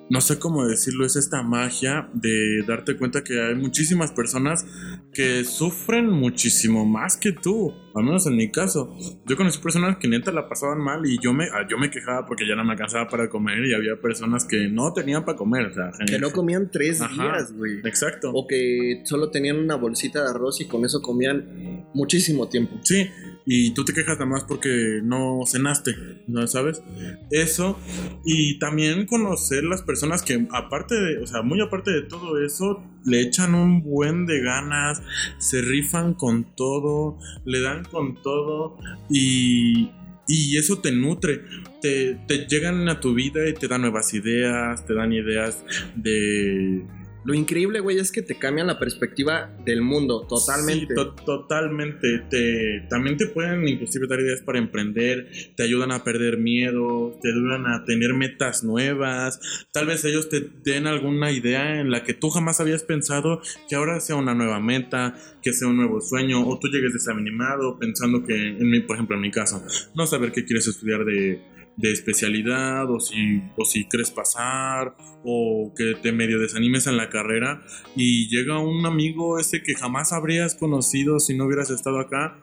[0.08, 4.64] No sé cómo decirlo, es esta magia de darte cuenta que hay muchísimas personas
[5.12, 8.96] que sufren muchísimo más que tú, al menos en mi caso.
[9.26, 12.26] Yo conocí personas que neta la pasaban mal y yo me, ah, yo me quejaba
[12.28, 15.66] porque ya no me alcanzaba para comer y había personas que no tenían para comer.
[15.68, 17.24] O sea, Que no comían tres Ajá.
[17.24, 17.80] días, güey.
[17.84, 18.30] Exacto.
[18.32, 22.76] O que solo tenían una bolsita de arroz y con eso comían muchísimo tiempo.
[22.84, 23.10] Sí,
[23.46, 25.96] y tú te quejas nada más porque no cenaste,
[26.28, 26.82] ¿no sabes?
[27.30, 27.80] Eso,
[28.26, 32.84] y también conocer las personas que aparte de, o sea, muy aparte de todo eso,
[33.06, 35.02] le echan un buen de ganas,
[35.38, 38.78] se rifan con todo, le dan con todo
[39.10, 39.92] y...
[40.28, 41.44] Y eso te nutre,
[41.84, 45.64] te, te llegan a tu vida y te dan nuevas ideas, te dan ideas
[45.96, 46.84] de,
[47.26, 50.86] Lo increíble, güey, es que te cambian la perspectiva del mundo totalmente.
[50.90, 52.20] Sí, to- totalmente.
[52.30, 57.30] Te, también te pueden inclusive dar ideas para emprender, te ayudan a perder miedo, te
[57.30, 59.40] ayudan a tener metas nuevas.
[59.74, 63.76] Tal vez ellos te den alguna idea en la que tú jamás habías pensado que
[63.76, 68.24] ahora sea una nueva meta, que sea un nuevo sueño, o tú llegues desanimado pensando
[68.24, 69.64] que, en mi, por ejemplo, en mi caso,
[69.96, 71.42] no saber qué quieres estudiar de,
[71.78, 77.10] de especialidad, o si, o si crees pasar, o que te medio desanimes en la
[77.10, 77.64] carrera
[77.96, 82.40] y llega un amigo ese que jamás habrías conocido si no hubieras estado acá,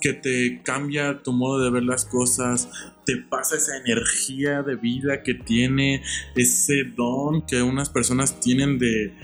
[0.00, 2.68] que te cambia tu modo de ver las cosas,
[3.06, 6.02] te pasa esa energía de vida que tiene,
[6.36, 9.14] ese don que unas personas tienen de,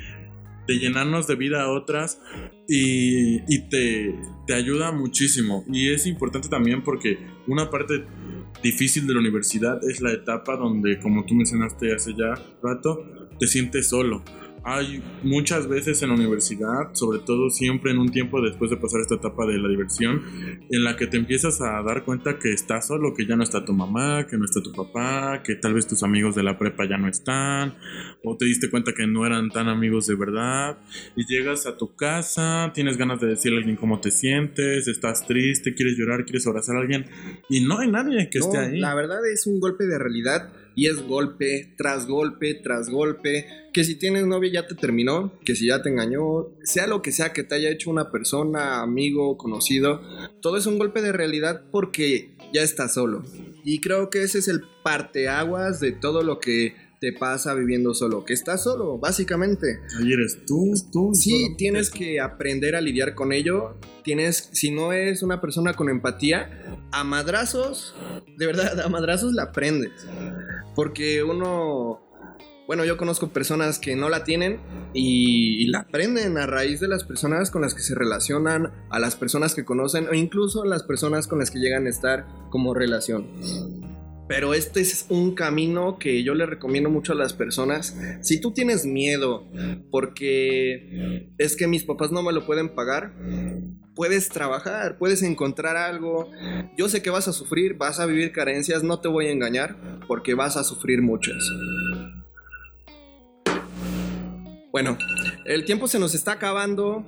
[0.66, 2.20] de llenarnos de vida a otras
[2.68, 4.14] y, y te,
[4.46, 5.64] te ayuda muchísimo.
[5.70, 8.04] Y es importante también porque una parte
[8.62, 13.04] difícil de la universidad es la etapa donde, como tú mencionaste hace ya rato,
[13.38, 14.22] te sientes solo.
[14.62, 19.00] Hay muchas veces en la universidad, sobre todo siempre en un tiempo después de pasar
[19.00, 20.22] esta etapa de la diversión,
[20.70, 23.64] en la que te empiezas a dar cuenta que estás solo, que ya no está
[23.64, 26.86] tu mamá, que no está tu papá, que tal vez tus amigos de la prepa
[26.86, 27.74] ya no están,
[28.22, 30.78] o te diste cuenta que no eran tan amigos de verdad,
[31.16, 35.26] y llegas a tu casa, tienes ganas de decirle a alguien cómo te sientes, estás
[35.26, 37.06] triste, quieres llorar, quieres abrazar a alguien,
[37.48, 38.78] y no hay nadie que No, esté ahí.
[38.78, 43.46] La verdad es un golpe de realidad y es golpe tras golpe tras golpe.
[43.74, 47.12] Que si tienes novia ya te terminó, que si ya te engañó, sea lo que
[47.12, 50.00] sea que te haya hecho una persona, amigo, conocido,
[50.40, 53.22] todo es un golpe de realidad porque ya estás solo.
[53.62, 58.26] Y creo que ese es el parteaguas de todo lo que te pasa viviendo solo,
[58.26, 59.80] que estás solo, básicamente.
[59.98, 61.14] Ahí eres tú, tú.
[61.14, 63.78] Sí, solo tienes que aprender a lidiar con ello.
[64.04, 67.94] Tienes, si no eres una persona con empatía, a madrazos,
[68.36, 69.92] de verdad, a madrazos la aprendes.
[70.74, 72.02] Porque uno,
[72.66, 74.60] bueno, yo conozco personas que no la tienen
[74.92, 78.98] y, y la aprenden a raíz de las personas con las que se relacionan, a
[78.98, 82.26] las personas que conocen o incluso a las personas con las que llegan a estar
[82.50, 83.79] como relación.
[84.30, 87.98] Pero este es un camino que yo le recomiendo mucho a las personas.
[88.20, 89.48] Si tú tienes miedo
[89.90, 93.12] porque es que mis papás no me lo pueden pagar,
[93.96, 96.30] puedes trabajar, puedes encontrar algo.
[96.78, 99.76] Yo sé que vas a sufrir, vas a vivir carencias, no te voy a engañar,
[100.06, 101.50] porque vas a sufrir muchas.
[104.70, 104.96] Bueno,
[105.44, 107.04] el tiempo se nos está acabando.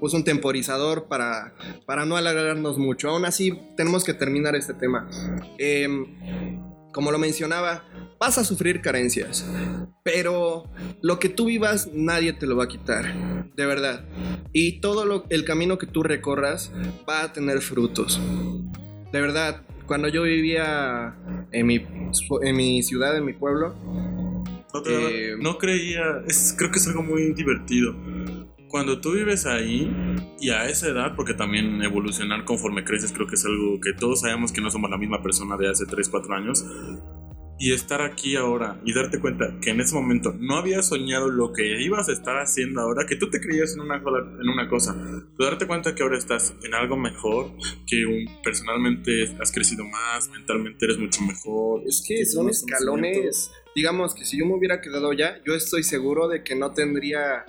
[0.00, 1.54] Puse un temporizador para,
[1.86, 3.08] para no alargarnos mucho.
[3.10, 5.08] Aún así, tenemos que terminar este tema.
[5.58, 6.06] Em,
[6.92, 7.84] como lo mencionaba,
[8.20, 9.46] vas a sufrir carencias.
[10.02, 10.64] Pero
[11.02, 13.50] lo que tú vivas, nadie te lo va a quitar.
[13.56, 14.04] De verdad.
[14.52, 16.72] Y todo lo- el camino que tú recorras
[17.08, 18.20] va a tener frutos.
[19.12, 21.14] De verdad, cuando yo vivía
[21.52, 21.86] en mi,
[22.42, 23.74] en mi ciudad, en mi pueblo,
[24.86, 27.94] Eh, no creía, es, creo que es algo muy divertido.
[28.76, 29.90] Cuando tú vives ahí
[30.38, 34.20] y a esa edad, porque también evolucionar conforme creces creo que es algo que todos
[34.20, 36.62] sabemos que no somos la misma persona de hace 3, 4 años.
[37.58, 41.54] Y estar aquí ahora y darte cuenta que en ese momento no habías soñado lo
[41.54, 44.94] que ibas a estar haciendo ahora, que tú te creías en una, en una cosa,
[45.38, 47.52] pero darte cuenta que ahora estás en algo mejor,
[47.86, 51.80] que un- personalmente has crecido más, mentalmente eres mucho mejor.
[51.86, 53.50] Es que son escalones.
[53.74, 57.46] Digamos que si yo me hubiera quedado ya, yo estoy seguro de que no tendría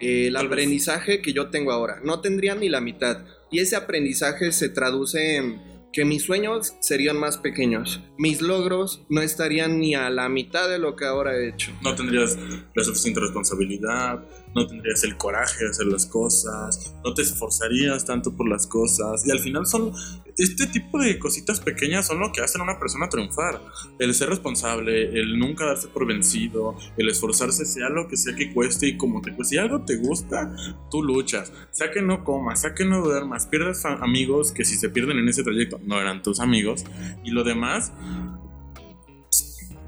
[0.00, 0.52] el Tal vez.
[0.52, 2.00] aprendizaje que yo tengo ahora.
[2.04, 3.24] No tendría ni la mitad.
[3.50, 5.60] Y ese aprendizaje se traduce en
[5.92, 8.00] que mis sueños serían más pequeños.
[8.18, 11.72] Mis logros no estarían ni a la mitad de lo que ahora he hecho.
[11.82, 12.38] no tendrías
[12.74, 14.22] la suficiente responsabilidad,
[14.54, 19.26] no tendrías el coraje de hacer las cosas, no te esforzarías tanto por las cosas.
[19.26, 19.92] Y al final son
[20.38, 23.60] este tipo de cositas pequeñas son lo que hacen a una persona triunfar.
[23.98, 28.52] El ser responsable, el nunca darse por vencido, el esforzarse sea lo que sea que
[28.52, 29.48] cueste y como te cueste.
[29.48, 30.54] Si algo te gusta,
[30.90, 31.52] tú luchas.
[31.70, 35.28] Sea que no comas, sea que no duermas, pierdas amigos que si se pierden en
[35.28, 36.84] ese trayecto no eran tus amigos.
[37.24, 37.92] Y lo demás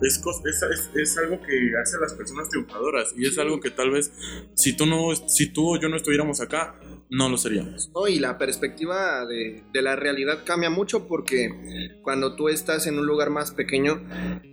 [0.02, 3.90] es, es- es algo que hace a las personas triunfadoras y es algo que tal
[3.90, 4.12] vez
[4.54, 6.78] si tú no si tú o yo no estuviéramos acá
[7.10, 12.36] no lo seríamos No, y la perspectiva de, de la realidad cambia mucho porque cuando
[12.36, 14.00] tú estás en un lugar más pequeño,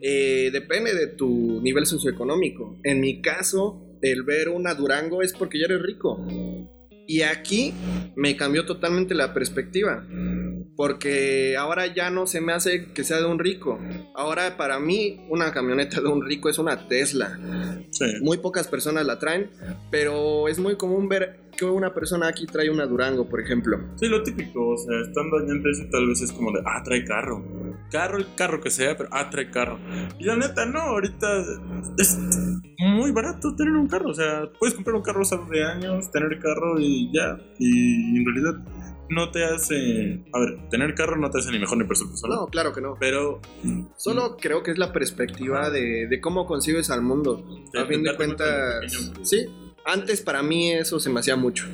[0.01, 2.79] eh, depende de tu nivel socioeconómico.
[2.83, 6.25] En mi caso, el ver una Durango es porque ya eres rico.
[7.07, 7.73] Y aquí
[8.15, 10.05] me cambió totalmente la perspectiva.
[10.76, 13.80] Porque ahora ya no se me hace que sea de un rico.
[14.15, 17.39] Ahora para mí una camioneta de un rico es una Tesla.
[17.91, 18.05] sí.
[18.22, 19.49] Muy pocas personas la traen,
[19.89, 23.80] pero es muy común ver que una persona aquí trae una Durango, por ejemplo.
[23.95, 26.82] Sí, lo típico, o sea, estando allá en Tesla tal vez es como de, ah,
[26.84, 27.43] trae carro.
[27.91, 29.80] Carro, el carro que sea, pero, ah, trae carro.
[30.20, 31.28] Y la neta, no, ahorita
[31.97, 32.18] es
[32.78, 34.09] muy barato tener un carro.
[34.09, 37.38] O sea, puedes comprar un carro hace de años, tener carro y ya.
[37.59, 38.63] Y en realidad
[39.10, 40.24] no te hace...
[40.34, 42.12] A ver, tener carro no te hace ni mejor ni persona.
[42.30, 42.95] No, claro que no.
[42.99, 43.41] Pero...
[43.97, 47.43] Solo creo que es la perspectiva de, de cómo concibes al mundo.
[47.80, 49.45] A fin de cuentas, sí.
[49.89, 51.65] Antes para mí eso se me hacía mucho.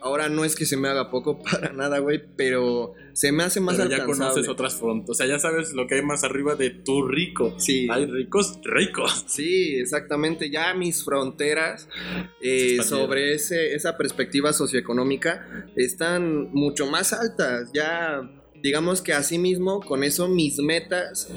[0.00, 3.60] Ahora no es que se me haga poco para nada, güey, pero se me hace
[3.60, 4.30] más Pero ya alcanzable.
[4.30, 5.10] conoces otras fronteras.
[5.10, 7.54] O sea, ya sabes lo que hay más arriba de tu rico.
[7.58, 7.86] Sí.
[7.90, 9.26] Hay ricos ricos.
[9.28, 10.48] Sí, exactamente.
[10.50, 11.90] Ya mis fronteras
[12.40, 17.70] eh, sobre ese, esa perspectiva socioeconómica están mucho más altas.
[17.74, 18.22] Ya,
[18.62, 21.28] digamos que así mismo, con eso mis metas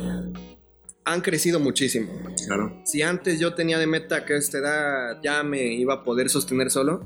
[1.05, 2.11] han crecido muchísimo.
[2.45, 2.81] Claro.
[2.85, 6.29] Si antes yo tenía de meta que a esta edad ya me iba a poder
[6.29, 7.05] sostener solo,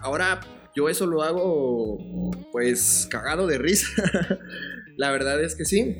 [0.00, 0.40] ahora
[0.74, 1.98] yo eso lo hago
[2.52, 3.88] pues cagado de risa.
[4.96, 5.96] La verdad es que sí.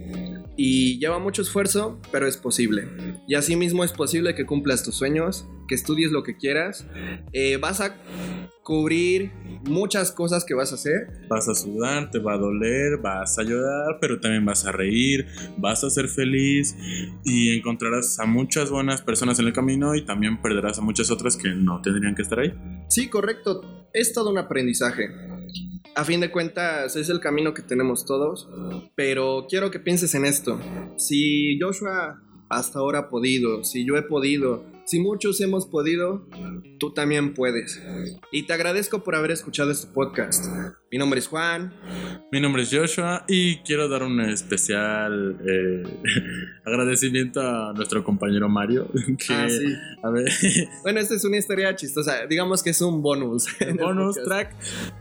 [0.56, 2.88] Y lleva mucho esfuerzo, pero es posible.
[3.28, 6.86] Y así mismo es posible que cumplas tus sueños, que estudies lo que quieras.
[7.32, 7.96] Eh, vas a
[8.66, 9.30] cubrir
[9.68, 11.06] muchas cosas que vas a hacer.
[11.28, 15.26] Vas a sudar, te va a doler, vas a llorar, pero también vas a reír,
[15.56, 16.76] vas a ser feliz
[17.24, 21.36] y encontrarás a muchas buenas personas en el camino y también perderás a muchas otras
[21.36, 22.52] que no tendrían que estar ahí.
[22.88, 23.88] Sí, correcto.
[23.92, 25.10] Es todo un aprendizaje.
[25.96, 28.50] A fin de cuentas, es el camino que tenemos todos.
[28.94, 30.60] Pero quiero que pienses en esto.
[30.98, 32.20] Si Joshua
[32.50, 36.28] hasta ahora ha podido, si yo he podido, Si muchos hemos podido,
[36.78, 37.82] tú también puedes.
[38.30, 40.46] Y te agradezco por haber escuchado este podcast.
[40.92, 41.74] Mi nombre es Juan.
[42.30, 45.82] Mi nombre es Joshua y quiero dar un especial eh,
[46.64, 48.86] agradecimiento a nuestro compañero Mario.
[49.18, 49.74] Que, Ah, sí.
[50.04, 50.28] A ver,
[50.84, 52.24] Bueno, esta es una historia chistosa.
[52.26, 53.46] Digamos que es un bonus.
[53.80, 54.54] bonus track.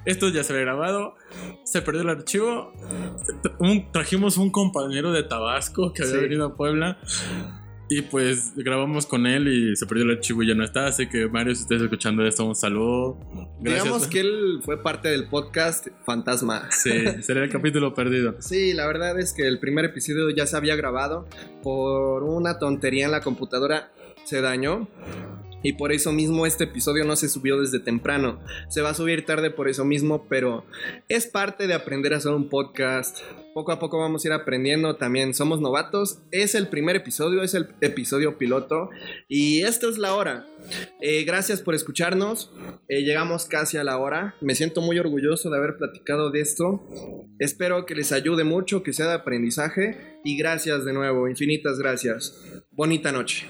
[0.05, 1.13] Esto ya se había grabado.
[1.63, 2.73] Se perdió el archivo.
[3.59, 6.21] Un- trajimos un compañero de Tabasco que había Sí.
[6.21, 6.97] venido a Puebla.
[7.89, 10.87] Y pues grabamos con él y se perdió el archivo y ya no está.
[10.87, 13.17] Así que Mario, si estás escuchando esto, un saludo.
[13.59, 13.83] Gracias.
[13.83, 16.69] Digamos que él fue parte del podcast Fantasma.
[16.71, 18.35] Sí, sería el capítulo perdido.
[18.39, 21.27] Sí, la verdad es que el primer episodio ya se había grabado.
[21.61, 23.91] Por una tontería en la computadora
[24.23, 24.87] se dañó.
[25.63, 28.39] Y por eso mismo este episodio no se subió desde temprano.
[28.69, 30.65] Se va a subir tarde por eso mismo, pero
[31.09, 33.19] es parte de aprender a hacer un podcast.
[33.55, 34.97] Poco a poco vamos a ir aprendiendo.
[34.97, 36.19] También somos novatos.
[36.31, 38.89] Es el primer episodio, es el episodio piloto.
[39.29, 40.45] Y esta es la hora.
[41.01, 42.51] Eh, gracias por escucharnos.
[42.89, 44.35] Eh, llegamos casi a la hora.
[44.41, 46.85] Me siento muy orgulloso de haber platicado de esto.
[47.39, 50.19] Espero que les ayude mucho, que sea de aprendizaje.
[50.23, 52.35] Y gracias de nuevo, infinitas gracias.
[52.71, 53.47] Bonita noche.